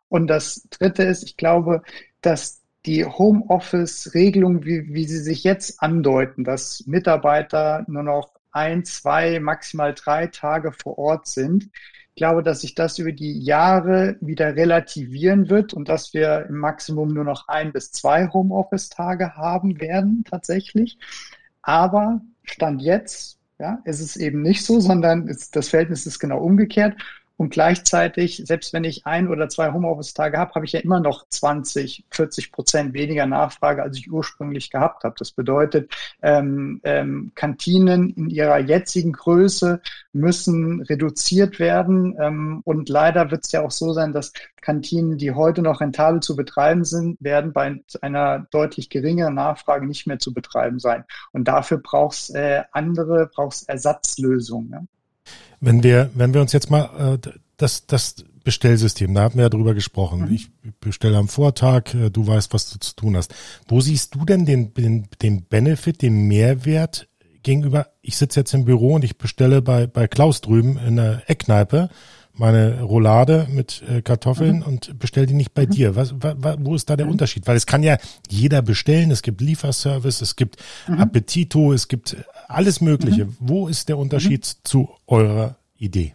Und 0.08 0.26
das 0.26 0.66
Dritte 0.70 1.04
ist, 1.04 1.22
ich 1.22 1.36
glaube, 1.36 1.82
dass 2.20 2.62
die 2.84 3.04
Homeoffice-Regelung, 3.04 4.64
wie, 4.64 4.92
wie 4.92 5.04
sie 5.04 5.20
sich 5.20 5.44
jetzt 5.44 5.80
andeuten, 5.80 6.42
dass 6.42 6.84
Mitarbeiter 6.86 7.84
nur 7.86 8.02
noch 8.02 8.32
ein, 8.50 8.84
zwei, 8.84 9.40
maximal 9.40 9.94
drei 9.94 10.26
Tage 10.26 10.72
vor 10.72 10.98
Ort 10.98 11.26
sind, 11.26 11.70
ich 12.14 12.16
glaube, 12.16 12.42
dass 12.42 12.60
sich 12.60 12.74
das 12.74 12.98
über 12.98 13.12
die 13.12 13.40
Jahre 13.40 14.16
wieder 14.20 14.54
relativieren 14.54 15.48
wird 15.48 15.72
und 15.72 15.88
dass 15.88 16.12
wir 16.12 16.44
im 16.46 16.58
Maximum 16.58 17.14
nur 17.14 17.24
noch 17.24 17.48
ein 17.48 17.72
bis 17.72 17.90
zwei 17.90 18.28
Homeoffice-Tage 18.28 19.34
haben 19.34 19.80
werden 19.80 20.22
tatsächlich. 20.28 20.98
Aber 21.62 22.20
Stand 22.44 22.82
jetzt, 22.82 23.38
ja, 23.58 23.80
ist 23.84 24.00
es 24.00 24.16
eben 24.16 24.42
nicht 24.42 24.62
so, 24.62 24.78
sondern 24.78 25.26
ist, 25.26 25.56
das 25.56 25.70
Verhältnis 25.70 26.04
ist 26.04 26.18
genau 26.18 26.38
umgekehrt. 26.42 26.96
Und 27.42 27.50
gleichzeitig, 27.50 28.40
selbst 28.46 28.72
wenn 28.72 28.84
ich 28.84 29.04
ein 29.04 29.26
oder 29.26 29.48
zwei 29.48 29.72
Homeoffice-Tage 29.72 30.38
habe, 30.38 30.54
habe 30.54 30.64
ich 30.64 30.70
ja 30.74 30.78
immer 30.78 31.00
noch 31.00 31.26
20, 31.28 32.04
40 32.08 32.52
Prozent 32.52 32.94
weniger 32.94 33.26
Nachfrage, 33.26 33.82
als 33.82 33.98
ich 33.98 34.12
ursprünglich 34.12 34.70
gehabt 34.70 35.02
habe. 35.02 35.16
Das 35.18 35.32
bedeutet, 35.32 35.92
ähm, 36.22 36.80
ähm, 36.84 37.32
Kantinen 37.34 38.10
in 38.10 38.30
ihrer 38.30 38.60
jetzigen 38.60 39.10
Größe 39.10 39.80
müssen 40.12 40.82
reduziert 40.82 41.58
werden. 41.58 42.16
Ähm, 42.20 42.60
und 42.62 42.88
leider 42.88 43.32
wird 43.32 43.44
es 43.44 43.50
ja 43.50 43.62
auch 43.62 43.72
so 43.72 43.92
sein, 43.92 44.12
dass 44.12 44.32
Kantinen, 44.60 45.18
die 45.18 45.32
heute 45.32 45.62
noch 45.62 45.80
rentabel 45.80 46.20
zu 46.20 46.36
betreiben 46.36 46.84
sind, 46.84 47.20
werden 47.20 47.52
bei 47.52 47.82
einer 48.02 48.46
deutlich 48.52 48.88
geringeren 48.88 49.34
Nachfrage 49.34 49.84
nicht 49.84 50.06
mehr 50.06 50.20
zu 50.20 50.32
betreiben 50.32 50.78
sein. 50.78 51.02
Und 51.32 51.48
dafür 51.48 51.78
braucht 51.78 52.18
es 52.18 52.30
äh, 52.30 52.62
andere, 52.70 53.26
braucht 53.26 53.56
es 53.56 53.62
Ersatzlösungen. 53.64 54.70
Ne? 54.70 54.86
Wenn 55.62 55.82
wir, 55.82 56.10
wenn 56.14 56.34
wir 56.34 56.40
uns 56.40 56.52
jetzt 56.52 56.70
mal 56.70 57.18
äh, 57.24 57.30
das, 57.56 57.86
das 57.86 58.16
Bestellsystem, 58.42 59.14
da 59.14 59.22
hatten 59.22 59.38
wir 59.38 59.44
ja 59.44 59.48
drüber 59.48 59.74
gesprochen. 59.74 60.22
Mhm. 60.22 60.32
Ich 60.32 60.50
bestelle 60.80 61.16
am 61.16 61.28
Vortag, 61.28 61.94
äh, 61.94 62.10
du 62.10 62.26
weißt, 62.26 62.52
was 62.52 62.70
du 62.70 62.78
zu 62.80 62.96
tun 62.96 63.16
hast. 63.16 63.32
Wo 63.68 63.80
siehst 63.80 64.14
du 64.16 64.24
denn 64.24 64.44
den, 64.44 64.74
den, 64.74 65.06
den 65.22 65.44
Benefit, 65.44 66.02
den 66.02 66.26
Mehrwert 66.26 67.08
gegenüber, 67.44 67.88
ich 68.02 68.16
sitze 68.16 68.40
jetzt 68.40 68.54
im 68.54 68.64
Büro 68.64 68.94
und 68.94 69.04
ich 69.04 69.18
bestelle 69.18 69.62
bei, 69.62 69.86
bei 69.86 70.08
Klaus 70.08 70.40
drüben 70.40 70.78
in 70.78 70.96
der 70.96 71.22
Eckkneipe 71.28 71.90
meine 72.34 72.82
Roulade 72.82 73.46
mit 73.50 73.82
äh, 73.88 74.02
Kartoffeln 74.02 74.58
mhm. 74.58 74.62
und 74.62 74.98
bestell 74.98 75.26
die 75.26 75.34
nicht 75.34 75.54
bei 75.54 75.66
mhm. 75.66 75.70
dir. 75.70 75.96
Was, 75.96 76.14
wa, 76.14 76.56
wo 76.58 76.74
ist 76.74 76.88
da 76.88 76.96
der 76.96 77.06
mhm. 77.06 77.12
Unterschied? 77.12 77.46
Weil 77.46 77.56
es 77.56 77.66
kann 77.66 77.82
ja 77.82 77.98
jeder 78.28 78.62
bestellen. 78.62 79.10
Es 79.10 79.22
gibt 79.22 79.40
Lieferservice, 79.40 80.22
es 80.22 80.36
gibt 80.36 80.56
mhm. 80.88 80.98
Appetito, 80.98 81.72
es 81.72 81.88
gibt 81.88 82.16
alles 82.48 82.80
Mögliche. 82.80 83.26
Mhm. 83.26 83.36
Wo 83.38 83.68
ist 83.68 83.88
der 83.88 83.98
Unterschied 83.98 84.46
mhm. 84.46 84.64
zu 84.64 84.90
eurer 85.06 85.56
Idee? 85.76 86.14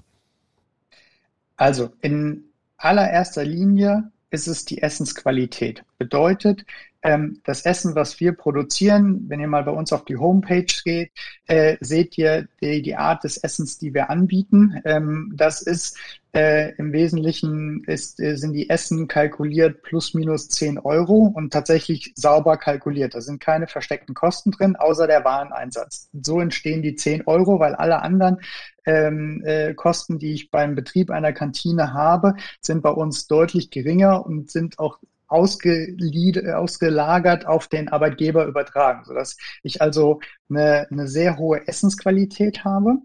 Also 1.55 1.89
in 2.01 2.43
allererster 2.77 3.43
Linie 3.43 4.11
ist 4.29 4.47
es 4.47 4.65
die 4.65 4.81
Essensqualität. 4.81 5.83
Bedeutet, 5.97 6.65
ähm, 7.07 7.39
das 7.45 7.61
Essen, 7.61 7.95
was 7.95 8.19
wir 8.19 8.33
produzieren, 8.33 9.29
wenn 9.29 9.39
ihr 9.39 9.47
mal 9.47 9.63
bei 9.63 9.71
uns 9.71 9.93
auf 9.93 10.03
die 10.03 10.17
Homepage 10.17 10.65
geht, 10.83 11.11
äh, 11.47 11.77
seht 11.79 12.17
ihr 12.17 12.49
die, 12.61 12.81
die, 12.81 12.97
Art 12.97 13.23
des 13.23 13.37
Essens, 13.37 13.77
die 13.77 13.93
wir 13.93 14.09
anbieten. 14.09 14.81
Ähm, 14.83 15.31
das 15.33 15.61
ist 15.61 15.97
äh, 16.33 16.75
im 16.75 16.91
Wesentlichen 16.91 17.85
ist, 17.85 18.19
äh, 18.19 18.35
sind 18.35 18.51
die 18.51 18.69
Essen 18.69 19.07
kalkuliert 19.07 19.83
plus 19.83 20.13
minus 20.15 20.49
10 20.49 20.79
Euro 20.79 21.31
und 21.33 21.53
tatsächlich 21.53 22.11
sauber 22.15 22.57
kalkuliert. 22.57 23.15
Da 23.15 23.21
sind 23.21 23.39
keine 23.39 23.67
versteckten 23.67 24.13
Kosten 24.13 24.51
drin, 24.51 24.75
außer 24.75 25.07
der 25.07 25.23
Wareneinsatz. 25.23 26.09
So 26.11 26.41
entstehen 26.41 26.81
die 26.81 26.95
10 26.95 27.25
Euro, 27.25 27.61
weil 27.61 27.73
alle 27.73 28.01
anderen 28.01 28.41
ähm, 28.85 29.41
äh, 29.45 29.73
Kosten, 29.75 30.19
die 30.19 30.33
ich 30.33 30.51
beim 30.51 30.75
Betrieb 30.75 31.09
einer 31.09 31.31
Kantine 31.31 31.93
habe, 31.93 32.33
sind 32.59 32.81
bei 32.81 32.91
uns 32.91 33.27
deutlich 33.27 33.71
geringer 33.71 34.25
und 34.25 34.51
sind 34.51 34.77
auch 34.77 34.99
ausgelagert 35.27 37.45
auf 37.45 37.67
den 37.67 37.89
Arbeitgeber 37.89 38.45
übertragen, 38.45 39.03
sodass 39.05 39.37
ich 39.63 39.81
also 39.81 40.21
eine, 40.49 40.87
eine 40.89 41.07
sehr 41.07 41.37
hohe 41.37 41.67
Essensqualität 41.67 42.63
habe. 42.63 42.97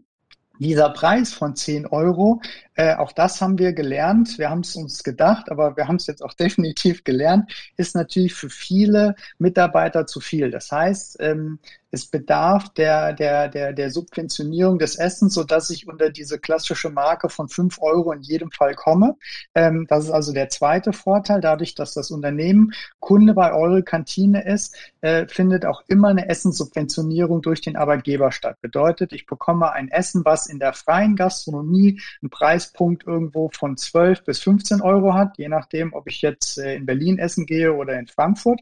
Dieser 0.58 0.90
Preis 0.90 1.32
von 1.32 1.56
10 1.56 1.86
Euro, 1.86 2.40
äh, 2.74 2.94
auch 2.94 3.12
das 3.12 3.40
haben 3.40 3.58
wir 3.58 3.72
gelernt. 3.72 4.38
Wir 4.38 4.50
haben 4.50 4.60
es 4.60 4.76
uns 4.76 5.04
gedacht, 5.04 5.50
aber 5.50 5.76
wir 5.76 5.88
haben 5.88 5.96
es 5.96 6.06
jetzt 6.06 6.22
auch 6.22 6.34
definitiv 6.42 7.04
gelernt, 7.04 7.52
ist 7.76 7.94
natürlich 7.94 8.34
für 8.34 8.50
viele 8.50 9.14
Mitarbeiter 9.38 10.06
zu 10.06 10.20
viel. 10.20 10.50
Das 10.50 10.70
heißt, 10.72 11.18
ähm, 11.20 11.58
es 11.92 12.06
bedarf 12.06 12.70
der, 12.70 13.12
der, 13.12 13.48
der, 13.48 13.74
der 13.74 13.90
Subventionierung 13.90 14.78
des 14.78 14.96
Essens, 14.96 15.34
so 15.34 15.44
dass 15.44 15.68
ich 15.68 15.86
unter 15.86 16.08
diese 16.08 16.38
klassische 16.38 16.88
Marke 16.88 17.28
von 17.28 17.50
fünf 17.50 17.80
Euro 17.82 18.12
in 18.12 18.22
jedem 18.22 18.50
Fall 18.50 18.74
komme. 18.74 19.16
Ähm, 19.54 19.86
das 19.88 20.04
ist 20.04 20.10
also 20.10 20.32
der 20.32 20.48
zweite 20.48 20.94
Vorteil. 20.94 21.42
Dadurch, 21.42 21.74
dass 21.74 21.92
das 21.92 22.10
Unternehmen 22.10 22.72
Kunde 22.98 23.34
bei 23.34 23.52
Eure 23.52 23.82
Kantine 23.82 24.42
ist, 24.42 24.74
äh, 25.02 25.26
findet 25.28 25.66
auch 25.66 25.82
immer 25.86 26.08
eine 26.08 26.30
Essenssubventionierung 26.30 27.42
durch 27.42 27.60
den 27.60 27.76
Arbeitgeber 27.76 28.32
statt. 28.32 28.56
Bedeutet, 28.62 29.12
ich 29.12 29.26
bekomme 29.26 29.70
ein 29.72 29.88
Essen, 29.88 30.24
was 30.24 30.46
in 30.46 30.58
der 30.58 30.72
freien 30.72 31.14
Gastronomie 31.14 32.00
einen 32.22 32.30
Preispunkt 32.66 33.06
irgendwo 33.06 33.50
von 33.52 33.76
12 33.76 34.24
bis 34.24 34.40
15 34.40 34.80
Euro 34.80 35.14
hat, 35.14 35.38
je 35.38 35.48
nachdem, 35.48 35.92
ob 35.92 36.08
ich 36.08 36.22
jetzt 36.22 36.58
äh, 36.58 36.76
in 36.76 36.86
Berlin 36.86 37.18
essen 37.18 37.46
gehe 37.46 37.72
oder 37.72 37.98
in 37.98 38.06
Frankfurt. 38.06 38.60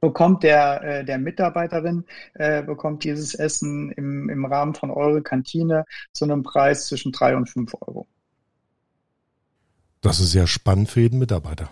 bekommt 0.00 0.42
der, 0.42 0.82
äh, 0.82 1.04
der 1.04 1.18
Mitarbeiterin, 1.18 2.04
äh, 2.34 2.62
bekommt 2.64 3.04
dieses 3.04 3.34
Essen 3.34 3.92
im, 3.92 4.28
im 4.28 4.44
Rahmen 4.44 4.74
von 4.74 4.90
eure 4.90 5.22
Kantine 5.22 5.84
zu 6.12 6.24
einem 6.24 6.42
Preis 6.42 6.88
zwischen 6.88 7.12
drei 7.12 7.36
und 7.36 7.48
fünf 7.48 7.72
Euro. 7.80 8.08
Das 10.00 10.18
ist 10.18 10.32
sehr 10.32 10.48
spannend 10.48 10.90
für 10.90 11.02
jeden 11.02 11.20
Mitarbeiter. 11.20 11.70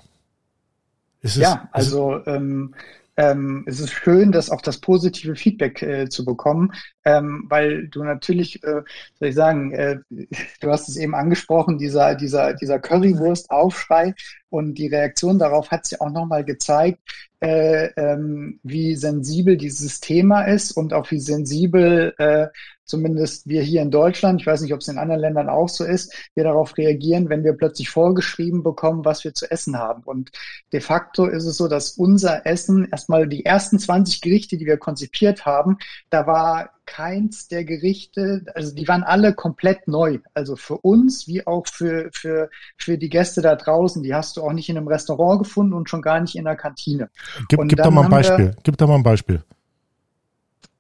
Ist 1.23 1.37
es, 1.37 1.43
ja, 1.43 1.69
also 1.73 2.25
ähm, 2.27 2.75
ähm, 3.17 3.65
es 3.67 3.81
ist 3.81 3.93
schön, 3.93 4.33
dass 4.33 4.51
auch 4.51 4.61
das 4.61 4.79
positive 4.79 5.37
Feedback 5.37 5.83
äh, 5.83 6.09
zu 6.09 6.25
bekommen, 6.25 6.73
ähm, 7.05 7.45
weil 7.49 7.89
du 7.89 8.05
natürlich, 8.05 8.63
äh, 8.63 8.83
soll 9.19 9.29
ich 9.29 9.35
sagen, 9.35 9.73
äh, 9.73 9.99
du 10.61 10.71
hast 10.71 10.89
es 10.89 10.97
eben 10.97 11.15
angesprochen, 11.15 11.79
dieser, 11.79 12.15
dieser, 12.15 12.55
dieser 12.55 12.79
Currywurst-Aufschrei 12.79 14.15
und 14.51 14.75
die 14.75 14.89
Reaktion 14.89 15.39
darauf 15.39 15.71
hat 15.71 15.87
sich 15.87 16.01
auch 16.01 16.11
nochmal 16.11 16.45
gezeigt, 16.45 17.01
äh, 17.41 17.87
ähm, 17.97 18.61
wie 18.63 18.97
sensibel 18.97 19.57
dieses 19.57 20.01
Thema 20.01 20.43
ist 20.43 20.73
und 20.73 20.93
auch 20.93 21.11
wie 21.11 21.21
sensibel 21.21 22.15
äh, 22.19 22.49
zumindest 22.91 23.49
wir 23.49 23.63
hier 23.63 23.81
in 23.81 23.91
Deutschland, 23.91 24.41
ich 24.41 24.47
weiß 24.47 24.61
nicht, 24.61 24.75
ob 24.75 24.81
es 24.81 24.89
in 24.89 24.99
anderen 24.99 25.21
Ländern 25.21 25.49
auch 25.49 25.69
so 25.69 25.85
ist, 25.85 26.13
wir 26.35 26.45
darauf 26.45 26.77
reagieren, 26.77 27.31
wenn 27.31 27.45
wir 27.45 27.53
plötzlich 27.53 27.89
vorgeschrieben 27.89 28.63
bekommen, 28.63 29.05
was 29.05 29.25
wir 29.25 29.33
zu 29.33 29.51
essen 29.51 29.79
haben. 29.79 30.03
Und 30.03 30.33
de 30.73 30.81
facto 30.81 31.27
ist 31.27 31.47
es 31.47 31.57
so, 31.57 31.69
dass 31.69 31.93
unser 31.93 32.45
Essen 32.47 32.89
erstmal 32.91 33.29
die 33.29 33.45
ersten 33.45 33.79
20 33.79 34.21
Gerichte, 34.21 34.59
die 34.59 34.67
wir 34.67 34.77
konzipiert 34.77 35.47
haben, 35.47 35.79
da 36.11 36.27
war 36.27 36.71
keins 36.87 37.49
der 37.49 37.65
Gerichte, 37.65 38.45
also 38.55 38.75
die 38.75 38.89
waren 38.89 39.03
alle 39.03 39.35
komplett 39.35 39.87
neu. 39.89 40.19
Also 40.35 40.57
für 40.57 40.77
uns 40.79 41.27
wie 41.27 41.47
auch 41.47 41.67
für, 41.67 42.11
für, 42.13 42.51
für 42.77 42.99
die 42.99 43.09
Gäste 43.09 43.43
da 43.43 43.57
draußen. 43.57 44.03
Die 44.03 44.15
hast 44.15 44.37
du 44.37 44.43
auch 44.43 44.53
nicht 44.53 44.69
in 44.69 44.77
einem 44.77 44.89
Restaurant 44.89 45.41
gefunden 45.43 45.73
und 45.73 45.89
schon 45.89 46.03
gar 46.03 46.21
nicht 46.21 46.35
in 46.37 46.45
der 46.45 46.57
Kantine. 46.57 47.11
Gib, 47.49 47.61
gib 47.69 47.83
doch 47.83 47.91
mal 47.91 48.05
ein 48.05 48.11
Beispiel. 48.11 48.47
Wir, 48.47 48.57
gib 48.63 48.77
doch 48.77 48.89
mal 48.89 48.97
ein 48.97 49.03
Beispiel. 49.03 49.43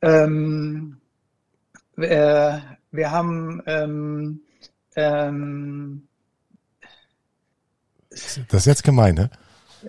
Ähm, 0.03 0.97
äh, 1.97 2.59
wir 2.91 3.11
haben 3.11 3.63
ähm, 3.67 4.41
ähm, 4.97 6.03
das 8.11 8.37
ist 8.53 8.67
jetzt 8.67 8.85
gemein, 8.85 9.15
ne? 9.15 9.31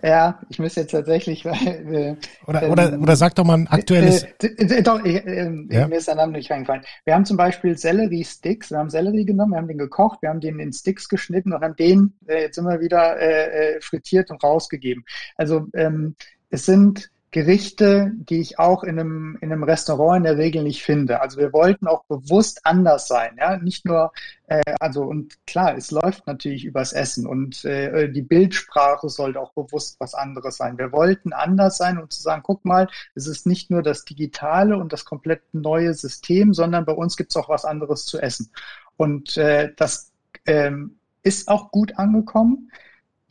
Ja, 0.01 0.39
ich 0.49 0.59
müsste 0.59 0.81
jetzt 0.81 0.91
tatsächlich. 0.91 1.45
Äh, 1.91 2.15
oder, 2.47 2.63
ähm, 2.63 2.71
oder, 2.71 2.99
oder 2.99 3.15
sag 3.15 3.35
doch 3.35 3.43
mal 3.43 3.57
ein 3.57 3.67
aktuelles. 3.67 4.23
Äh, 4.41 4.47
äh, 4.47 4.81
doch, 4.81 5.03
äh, 5.03 5.49
ja? 5.69 5.87
mir 5.87 5.97
ist 5.97 6.07
der 6.07 6.15
Name 6.15 6.33
nicht 6.33 6.49
reingefallen. 6.51 6.83
Wir 7.05 7.15
haben 7.15 7.25
zum 7.25 7.37
Beispiel 7.37 7.77
Sellerie-Sticks. 7.77 8.71
Wir 8.71 8.77
haben 8.77 8.89
Sellerie 8.89 9.25
genommen, 9.25 9.51
wir 9.51 9.57
haben 9.57 9.67
den 9.67 9.77
gekocht, 9.77 10.21
wir 10.21 10.29
haben 10.29 10.39
den 10.39 10.59
in 10.59 10.73
Sticks 10.73 11.09
geschnitten 11.09 11.53
und 11.53 11.61
haben 11.61 11.75
den 11.75 12.13
äh, 12.27 12.41
jetzt 12.43 12.57
immer 12.57 12.79
wieder 12.79 13.19
äh, 13.19 13.75
äh, 13.75 13.81
frittiert 13.81 14.31
und 14.31 14.43
rausgegeben. 14.43 15.03
Also 15.37 15.67
ähm, 15.73 16.15
es 16.49 16.65
sind 16.65 17.09
Gerichte, 17.31 18.11
die 18.13 18.41
ich 18.41 18.59
auch 18.59 18.83
in 18.83 18.99
einem, 18.99 19.37
in 19.39 19.53
einem 19.53 19.63
Restaurant 19.63 20.17
in 20.17 20.23
der 20.23 20.37
Regel 20.37 20.63
nicht 20.63 20.83
finde. 20.83 21.21
Also 21.21 21.39
wir 21.39 21.53
wollten 21.53 21.87
auch 21.87 22.03
bewusst 22.03 22.65
anders 22.65 23.07
sein, 23.07 23.37
ja, 23.39 23.55
nicht 23.55 23.85
nur, 23.85 24.11
äh, 24.47 24.61
also 24.81 25.03
und 25.03 25.35
klar, 25.47 25.77
es 25.77 25.91
läuft 25.91 26.27
natürlich 26.27 26.65
übers 26.65 26.91
Essen 26.91 27.25
und 27.25 27.63
äh, 27.63 28.11
die 28.11 28.21
Bildsprache 28.21 29.07
sollte 29.07 29.39
auch 29.39 29.53
bewusst 29.53 29.95
was 29.99 30.13
anderes 30.13 30.57
sein. 30.57 30.77
Wir 30.77 30.91
wollten 30.91 31.31
anders 31.31 31.77
sein 31.77 31.97
und 31.97 32.11
zu 32.11 32.21
sagen, 32.21 32.43
guck 32.43 32.65
mal, 32.65 32.89
es 33.15 33.27
ist 33.27 33.47
nicht 33.47 33.71
nur 33.71 33.81
das 33.81 34.03
digitale 34.03 34.75
und 34.75 34.91
das 34.91 35.05
komplett 35.05 35.41
neue 35.53 35.93
System, 35.93 36.53
sondern 36.53 36.83
bei 36.83 36.93
uns 36.93 37.15
gibt 37.15 37.31
es 37.31 37.37
auch 37.37 37.47
was 37.47 37.63
anderes 37.63 38.05
zu 38.05 38.19
essen. 38.19 38.51
Und 38.97 39.37
äh, 39.37 39.71
das 39.77 40.11
ähm, 40.45 40.97
ist 41.23 41.47
auch 41.47 41.71
gut 41.71 41.97
angekommen. 41.97 42.71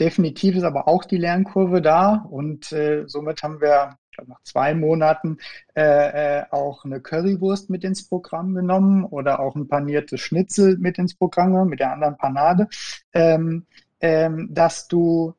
Definitiv 0.01 0.57
ist 0.57 0.65
aber 0.65 0.89
auch 0.89 1.05
die 1.05 1.19
Lernkurve 1.19 1.83
da 1.83 2.27
und 2.31 2.73
äh, 2.73 3.05
somit 3.07 3.43
haben 3.43 3.61
wir 3.61 3.99
nach 4.27 4.43
zwei 4.43 4.75
Monaten 4.75 5.39
äh, 5.77 6.39
äh, 6.39 6.45
auch 6.51 6.85
eine 6.85 7.01
Currywurst 7.01 7.69
mit 7.69 7.85
ins 7.85 8.09
Programm 8.09 8.55
genommen 8.55 9.05
oder 9.05 9.41
auch 9.41 9.55
ein 9.57 9.69
paniertes 9.69 10.21
Schnitzel 10.21 10.79
mit 10.79 10.99
ins 10.99 11.15
Programm 11.15 11.53
genommen, 11.53 11.71
mit 11.71 11.81
der 11.81 11.93
anderen 11.93 12.17
Panade, 12.17 12.69
ähm, 13.13 13.67
ähm, 14.01 14.49
dass 14.51 14.89
du 14.89 15.35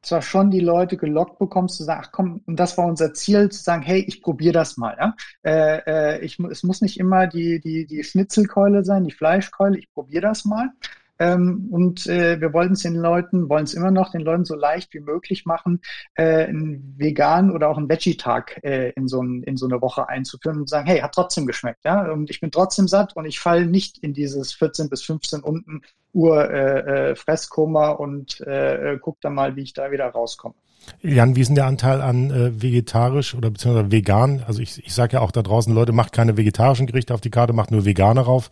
zwar 0.00 0.22
schon 0.22 0.50
die 0.50 0.60
Leute 0.60 0.96
gelockt 0.96 1.38
bekommst, 1.38 1.76
zu 1.76 1.84
sagen, 1.84 2.02
ach 2.04 2.12
komm, 2.12 2.40
und 2.46 2.58
das 2.58 2.78
war 2.78 2.86
unser 2.86 3.12
Ziel, 3.12 3.50
zu 3.50 3.62
sagen, 3.62 3.82
hey, 3.82 4.00
ich 4.06 4.22
probiere 4.22 4.54
das 4.54 4.78
mal. 4.78 4.96
Ja? 4.98 5.16
Äh, 5.42 6.16
äh, 6.16 6.24
ich, 6.24 6.38
es 6.38 6.62
muss 6.62 6.80
nicht 6.80 6.98
immer 6.98 7.26
die, 7.26 7.60
die, 7.60 7.86
die 7.86 8.04
Schnitzelkeule 8.04 8.84
sein, 8.84 9.04
die 9.04 9.12
Fleischkeule, 9.12 9.78
ich 9.78 9.92
probiere 9.92 10.22
das 10.22 10.44
mal. 10.46 10.70
Ähm, 11.18 11.68
und 11.70 12.06
äh, 12.06 12.40
wir 12.40 12.52
wollten 12.52 12.74
es 12.74 12.82
den 12.82 12.94
Leuten, 12.94 13.48
wollen 13.48 13.64
es 13.64 13.74
immer 13.74 13.90
noch 13.90 14.10
den 14.12 14.20
Leuten 14.20 14.44
so 14.44 14.54
leicht 14.54 14.94
wie 14.94 15.00
möglich 15.00 15.46
machen, 15.46 15.80
äh, 16.14 16.46
einen 16.46 16.94
vegan 16.96 17.50
oder 17.50 17.68
auch 17.68 17.78
einen 17.78 17.88
Veggie-Tag 17.88 18.60
äh, 18.62 18.90
in, 18.90 19.08
so 19.08 19.22
ein, 19.22 19.42
in 19.42 19.56
so 19.56 19.66
eine 19.66 19.80
Woche 19.80 20.08
einzuführen 20.08 20.58
und 20.58 20.68
sagen, 20.68 20.86
hey, 20.86 21.00
hat 21.00 21.14
trotzdem 21.14 21.46
geschmeckt, 21.46 21.84
ja, 21.84 22.10
und 22.12 22.30
ich 22.30 22.40
bin 22.40 22.50
trotzdem 22.50 22.88
satt 22.88 23.16
und 23.16 23.26
ich 23.26 23.40
falle 23.40 23.66
nicht 23.66 23.98
in 23.98 24.14
dieses 24.14 24.52
14 24.52 24.88
bis 24.88 25.02
15 25.02 25.40
unten 25.40 25.82
Uhr 26.12 26.50
äh, 26.50 27.10
äh, 27.10 27.14
Fresskoma 27.16 27.90
und 27.90 28.40
äh, 28.40 28.98
guck 29.00 29.20
dann 29.20 29.34
mal, 29.34 29.56
wie 29.56 29.62
ich 29.62 29.72
da 29.72 29.90
wieder 29.90 30.06
rauskomme. 30.06 30.54
Jan, 31.02 31.36
wie 31.36 31.40
ist 31.40 31.48
denn 31.48 31.54
der 31.54 31.66
Anteil 31.66 32.00
an 32.00 32.30
äh, 32.30 32.62
vegetarisch 32.62 33.34
oder 33.34 33.50
beziehungsweise 33.50 33.92
vegan? 33.92 34.42
Also 34.46 34.62
ich, 34.62 34.84
ich 34.84 34.94
sage 34.94 35.14
ja 35.14 35.20
auch 35.20 35.32
da 35.32 35.42
draußen, 35.42 35.74
Leute, 35.74 35.92
macht 35.92 36.12
keine 36.12 36.36
vegetarischen 36.36 36.86
Gerichte 36.86 37.14
auf 37.14 37.20
die 37.20 37.30
Karte, 37.30 37.52
macht 37.52 37.70
nur 37.70 37.84
vegane 37.84 38.20
rauf, 38.20 38.48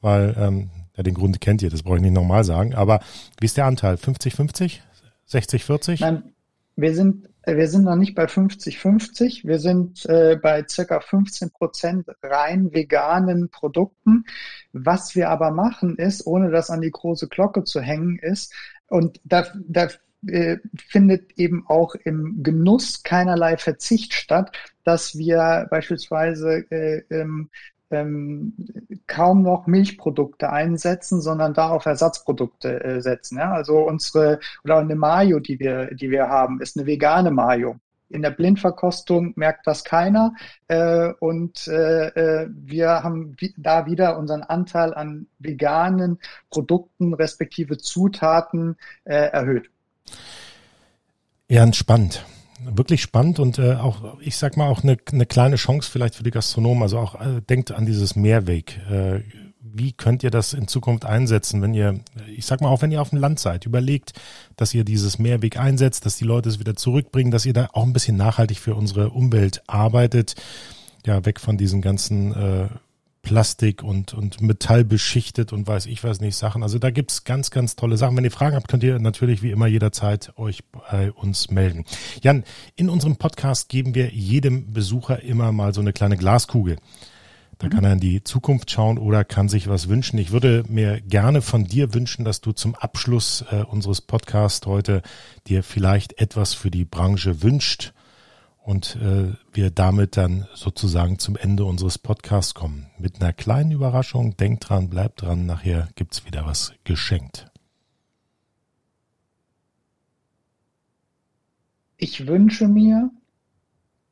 weil 0.00 0.34
ähm, 0.38 0.70
ja, 0.96 1.02
den 1.02 1.14
Grund 1.14 1.40
kennt 1.40 1.62
ihr, 1.62 1.70
das 1.70 1.82
brauche 1.82 1.96
ich 1.96 2.02
nicht 2.02 2.14
nochmal 2.14 2.44
sagen. 2.44 2.74
Aber 2.74 3.00
wie 3.40 3.46
ist 3.46 3.56
der 3.56 3.66
Anteil? 3.66 3.94
50-50? 3.96 4.80
60-40? 5.28 6.00
Nein, 6.00 6.34
wir 6.76 6.94
sind, 6.94 7.28
wir 7.46 7.68
sind 7.68 7.84
noch 7.84 7.96
nicht 7.96 8.14
bei 8.14 8.24
50-50. 8.24 9.46
Wir 9.46 9.58
sind 9.58 10.04
äh, 10.06 10.36
bei 10.40 10.64
circa 10.68 11.00
15 11.00 11.50
Prozent 11.50 12.06
rein 12.22 12.72
veganen 12.72 13.48
Produkten. 13.48 14.24
Was 14.72 15.14
wir 15.14 15.30
aber 15.30 15.50
machen 15.50 15.96
ist, 15.96 16.26
ohne 16.26 16.50
das 16.50 16.70
an 16.70 16.82
die 16.82 16.90
große 16.90 17.28
Glocke 17.28 17.64
zu 17.64 17.80
hängen, 17.80 18.18
ist, 18.18 18.54
und 18.88 19.20
da, 19.24 19.46
da 19.66 19.88
äh, 20.26 20.58
findet 20.76 21.32
eben 21.38 21.64
auch 21.66 21.94
im 21.94 22.42
Genuss 22.42 23.02
keinerlei 23.02 23.56
Verzicht 23.56 24.12
statt, 24.14 24.56
dass 24.84 25.16
wir 25.16 25.66
beispielsweise 25.70 26.70
äh, 26.70 27.02
ähm, 27.10 27.50
ähm, 27.92 28.54
kaum 29.06 29.42
noch 29.42 29.66
Milchprodukte 29.66 30.50
einsetzen, 30.50 31.20
sondern 31.20 31.54
da 31.54 31.70
auf 31.70 31.86
Ersatzprodukte 31.86 32.82
äh, 32.82 33.00
setzen. 33.00 33.38
Ja? 33.38 33.52
Also 33.52 33.78
unsere 33.78 34.40
oder 34.64 34.78
eine 34.78 34.96
Mayo, 34.96 35.38
die 35.40 35.58
wir, 35.58 35.94
die 35.94 36.10
wir 36.10 36.28
haben, 36.28 36.60
ist 36.60 36.76
eine 36.76 36.86
vegane 36.86 37.30
Mayo. 37.30 37.76
In 38.08 38.20
der 38.22 38.30
Blindverkostung 38.30 39.32
merkt 39.36 39.66
das 39.66 39.84
keiner 39.84 40.34
äh, 40.68 41.12
und 41.18 41.66
äh, 41.66 42.08
äh 42.08 42.48
wir 42.52 43.02
haben 43.02 43.36
da 43.56 43.86
wieder 43.86 44.18
unseren 44.18 44.42
Anteil 44.42 44.92
an 44.92 45.28
veganen 45.38 46.18
Produkten 46.50 47.14
respektive 47.14 47.78
Zutaten 47.78 48.76
äh, 49.04 49.14
erhöht. 49.14 49.70
Ja, 51.48 51.70
spannend 51.72 52.24
wirklich 52.64 53.02
spannend 53.02 53.38
und 53.38 53.58
äh, 53.58 53.74
auch, 53.74 54.18
ich 54.20 54.36
sag 54.36 54.56
mal, 54.56 54.68
auch 54.68 54.82
eine, 54.82 54.96
eine 55.12 55.26
kleine 55.26 55.56
Chance 55.56 55.90
vielleicht 55.90 56.14
für 56.14 56.22
die 56.22 56.30
Gastronomen. 56.30 56.82
Also 56.82 56.98
auch 56.98 57.20
äh, 57.20 57.40
denkt 57.42 57.72
an 57.72 57.86
dieses 57.86 58.16
Mehrweg. 58.16 58.80
Äh, 58.90 59.20
wie 59.74 59.92
könnt 59.92 60.22
ihr 60.22 60.30
das 60.30 60.52
in 60.52 60.68
Zukunft 60.68 61.04
einsetzen, 61.04 61.62
wenn 61.62 61.72
ihr, 61.72 62.00
ich 62.28 62.44
sag 62.44 62.60
mal, 62.60 62.68
auch 62.68 62.82
wenn 62.82 62.92
ihr 62.92 63.00
auf 63.00 63.10
dem 63.10 63.18
Land 63.18 63.38
seid, 63.38 63.64
überlegt, 63.64 64.12
dass 64.56 64.74
ihr 64.74 64.84
dieses 64.84 65.18
Mehrweg 65.18 65.58
einsetzt, 65.58 66.04
dass 66.04 66.16
die 66.16 66.24
Leute 66.24 66.50
es 66.50 66.58
wieder 66.58 66.76
zurückbringen, 66.76 67.30
dass 67.30 67.46
ihr 67.46 67.54
da 67.54 67.68
auch 67.72 67.84
ein 67.84 67.94
bisschen 67.94 68.16
nachhaltig 68.16 68.58
für 68.58 68.74
unsere 68.74 69.10
Umwelt 69.10 69.62
arbeitet. 69.66 70.34
Ja, 71.06 71.24
weg 71.24 71.40
von 71.40 71.56
diesen 71.56 71.80
ganzen 71.80 72.34
äh, 72.34 72.68
Plastik 73.22 73.82
und, 73.82 74.14
und 74.14 74.40
Metall 74.40 74.84
beschichtet 74.84 75.52
und 75.52 75.66
weiß 75.66 75.86
ich 75.86 76.02
was 76.02 76.20
nicht 76.20 76.36
Sachen. 76.36 76.62
Also 76.62 76.78
da 76.78 76.90
gibt's 76.90 77.24
ganz, 77.24 77.50
ganz 77.50 77.76
tolle 77.76 77.96
Sachen. 77.96 78.16
Wenn 78.16 78.24
ihr 78.24 78.32
Fragen 78.32 78.56
habt, 78.56 78.68
könnt 78.68 78.82
ihr 78.82 78.98
natürlich 78.98 79.42
wie 79.42 79.52
immer 79.52 79.68
jederzeit 79.68 80.36
euch 80.36 80.64
bei 80.70 81.12
uns 81.12 81.50
melden. 81.50 81.84
Jan, 82.22 82.44
in 82.74 82.88
unserem 82.88 83.16
Podcast 83.16 83.68
geben 83.68 83.94
wir 83.94 84.10
jedem 84.10 84.72
Besucher 84.72 85.22
immer 85.22 85.52
mal 85.52 85.72
so 85.72 85.80
eine 85.80 85.92
kleine 85.92 86.16
Glaskugel. 86.16 86.76
Da 87.58 87.68
kann 87.68 87.84
er 87.84 87.92
in 87.92 88.00
die 88.00 88.24
Zukunft 88.24 88.72
schauen 88.72 88.98
oder 88.98 89.22
kann 89.22 89.48
sich 89.48 89.68
was 89.68 89.88
wünschen. 89.88 90.18
Ich 90.18 90.32
würde 90.32 90.64
mir 90.68 91.00
gerne 91.00 91.42
von 91.42 91.64
dir 91.64 91.94
wünschen, 91.94 92.24
dass 92.24 92.40
du 92.40 92.50
zum 92.50 92.74
Abschluss 92.74 93.44
äh, 93.52 93.62
unseres 93.62 94.00
Podcasts 94.00 94.66
heute 94.66 95.00
dir 95.46 95.62
vielleicht 95.62 96.20
etwas 96.20 96.54
für 96.54 96.72
die 96.72 96.84
Branche 96.84 97.42
wünscht 97.42 97.92
und 98.64 98.96
äh, 98.96 99.32
wir 99.52 99.70
damit 99.70 100.16
dann 100.16 100.46
sozusagen 100.54 101.18
zum 101.18 101.36
Ende 101.36 101.64
unseres 101.64 101.98
Podcasts 101.98 102.54
kommen. 102.54 102.86
Mit 102.98 103.20
einer 103.20 103.32
kleinen 103.32 103.72
Überraschung. 103.72 104.36
Denkt 104.36 104.68
dran, 104.68 104.88
bleibt 104.88 105.22
dran. 105.22 105.46
Nachher 105.46 105.88
gibt's 105.96 106.24
wieder 106.26 106.46
was 106.46 106.72
geschenkt. 106.84 107.50
Ich 111.96 112.26
wünsche 112.26 112.68
mir 112.68 113.10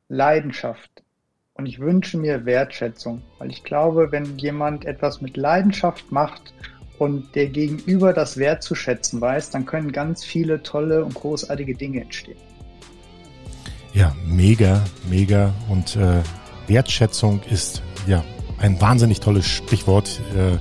Leidenschaft 0.07 1.03
und 1.53 1.65
ich 1.65 1.79
wünsche 1.79 2.17
mir 2.17 2.45
Wertschätzung, 2.45 3.21
weil 3.37 3.51
ich 3.51 3.63
glaube, 3.63 4.11
wenn 4.11 4.37
jemand 4.37 4.85
etwas 4.85 5.21
mit 5.21 5.35
Leidenschaft 5.35 6.11
macht 6.11 6.53
und 6.99 7.35
der 7.35 7.47
Gegenüber 7.47 8.13
das 8.13 8.37
wertzuschätzen 8.37 9.19
weiß, 9.19 9.49
dann 9.49 9.65
können 9.65 9.91
ganz 9.91 10.23
viele 10.23 10.63
tolle 10.63 11.03
und 11.03 11.13
großartige 11.15 11.75
Dinge 11.75 12.01
entstehen. 12.01 12.37
Ja, 13.93 14.15
mega, 14.25 14.81
mega 15.09 15.53
und 15.67 15.97
äh, 15.97 16.21
Wertschätzung 16.67 17.41
ist 17.49 17.81
ja 18.07 18.23
ein 18.59 18.79
wahnsinnig 18.79 19.19
tolles 19.19 19.45
Stichwort. 19.45 20.21
Äh, 20.35 20.57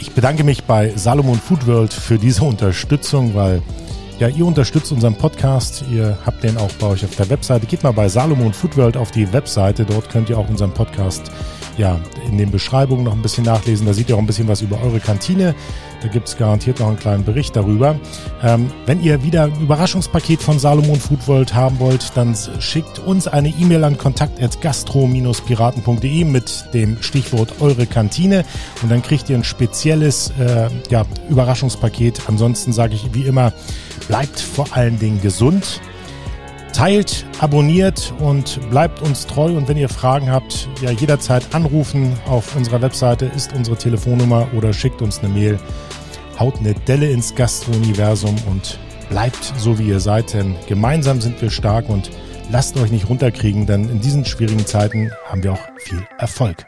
ich 0.00 0.12
bedanke 0.12 0.44
mich 0.44 0.64
bei 0.64 0.92
Salomon 0.96 1.40
Food 1.40 1.66
World 1.66 1.92
für 1.92 2.18
diese 2.18 2.44
Unterstützung, 2.44 3.34
weil 3.34 3.62
ja, 4.18 4.28
ihr 4.28 4.46
unterstützt 4.46 4.92
unseren 4.92 5.16
Podcast. 5.16 5.84
Ihr 5.90 6.16
habt 6.24 6.44
den 6.44 6.56
auch 6.56 6.70
bei 6.78 6.86
euch 6.86 7.04
auf 7.04 7.16
der 7.16 7.28
Webseite. 7.30 7.66
Geht 7.66 7.82
mal 7.82 7.92
bei 7.92 8.08
Salomon 8.08 8.52
Food 8.52 8.76
World 8.76 8.96
auf 8.96 9.10
die 9.10 9.32
Webseite. 9.32 9.84
Dort 9.84 10.08
könnt 10.08 10.30
ihr 10.30 10.38
auch 10.38 10.48
unseren 10.48 10.72
Podcast 10.72 11.32
ja, 11.76 11.98
in 12.28 12.38
den 12.38 12.52
Beschreibungen 12.52 13.02
noch 13.04 13.12
ein 13.12 13.22
bisschen 13.22 13.44
nachlesen. 13.44 13.86
Da 13.86 13.92
seht 13.92 14.08
ihr 14.08 14.14
auch 14.14 14.20
ein 14.20 14.26
bisschen 14.26 14.46
was 14.48 14.62
über 14.62 14.80
eure 14.82 15.00
Kantine. 15.00 15.54
Da 16.02 16.08
gibt 16.08 16.28
es 16.28 16.36
garantiert 16.36 16.80
noch 16.80 16.88
einen 16.88 16.98
kleinen 16.98 17.24
Bericht 17.24 17.56
darüber. 17.56 17.98
Ähm, 18.42 18.70
wenn 18.84 19.02
ihr 19.02 19.22
wieder 19.22 19.44
ein 19.44 19.58
Überraschungspaket 19.60 20.42
von 20.42 20.58
Salomon 20.58 21.00
Food 21.00 21.26
World 21.26 21.54
haben 21.54 21.78
wollt, 21.78 22.14
dann 22.14 22.36
schickt 22.60 22.98
uns 22.98 23.26
eine 23.26 23.48
E-Mail 23.48 23.84
an 23.84 23.96
kontakt.gastro-piraten.de 23.96 26.24
mit 26.24 26.66
dem 26.74 27.02
Stichwort 27.02 27.54
eure 27.60 27.86
Kantine 27.86 28.44
und 28.82 28.90
dann 28.90 29.00
kriegt 29.02 29.30
ihr 29.30 29.36
ein 29.36 29.44
spezielles 29.44 30.30
äh, 30.38 30.68
ja, 30.90 31.06
Überraschungspaket. 31.30 32.20
Ansonsten 32.28 32.74
sage 32.74 32.94
ich 32.94 33.14
wie 33.14 33.22
immer, 33.22 33.54
bleibt 34.08 34.40
vor 34.40 34.66
allen 34.72 34.98
Dingen 34.98 35.20
gesund 35.20 35.80
teilt, 36.74 37.24
abonniert 37.38 38.12
und 38.18 38.58
bleibt 38.68 39.00
uns 39.00 39.26
treu. 39.26 39.56
Und 39.56 39.68
wenn 39.68 39.76
ihr 39.76 39.88
Fragen 39.88 40.30
habt, 40.30 40.68
ja 40.82 40.90
jederzeit 40.90 41.54
anrufen. 41.54 42.12
Auf 42.26 42.54
unserer 42.56 42.82
Webseite 42.82 43.26
ist 43.26 43.54
unsere 43.54 43.76
Telefonnummer 43.76 44.48
oder 44.54 44.72
schickt 44.72 45.00
uns 45.00 45.20
eine 45.20 45.28
Mail. 45.28 45.58
Haut 46.38 46.58
eine 46.58 46.74
Delle 46.74 47.10
ins 47.10 47.34
Gastro-Universum 47.34 48.36
und 48.50 48.78
bleibt 49.08 49.52
so 49.56 49.78
wie 49.78 49.88
ihr 49.88 50.00
seid, 50.00 50.34
denn 50.34 50.56
gemeinsam 50.66 51.20
sind 51.20 51.40
wir 51.40 51.50
stark 51.50 51.88
und 51.88 52.10
lasst 52.50 52.76
euch 52.76 52.90
nicht 52.90 53.08
runterkriegen, 53.08 53.66
denn 53.66 53.88
in 53.88 54.00
diesen 54.00 54.24
schwierigen 54.24 54.66
Zeiten 54.66 55.12
haben 55.26 55.44
wir 55.44 55.52
auch 55.52 55.68
viel 55.78 56.04
Erfolg. 56.18 56.66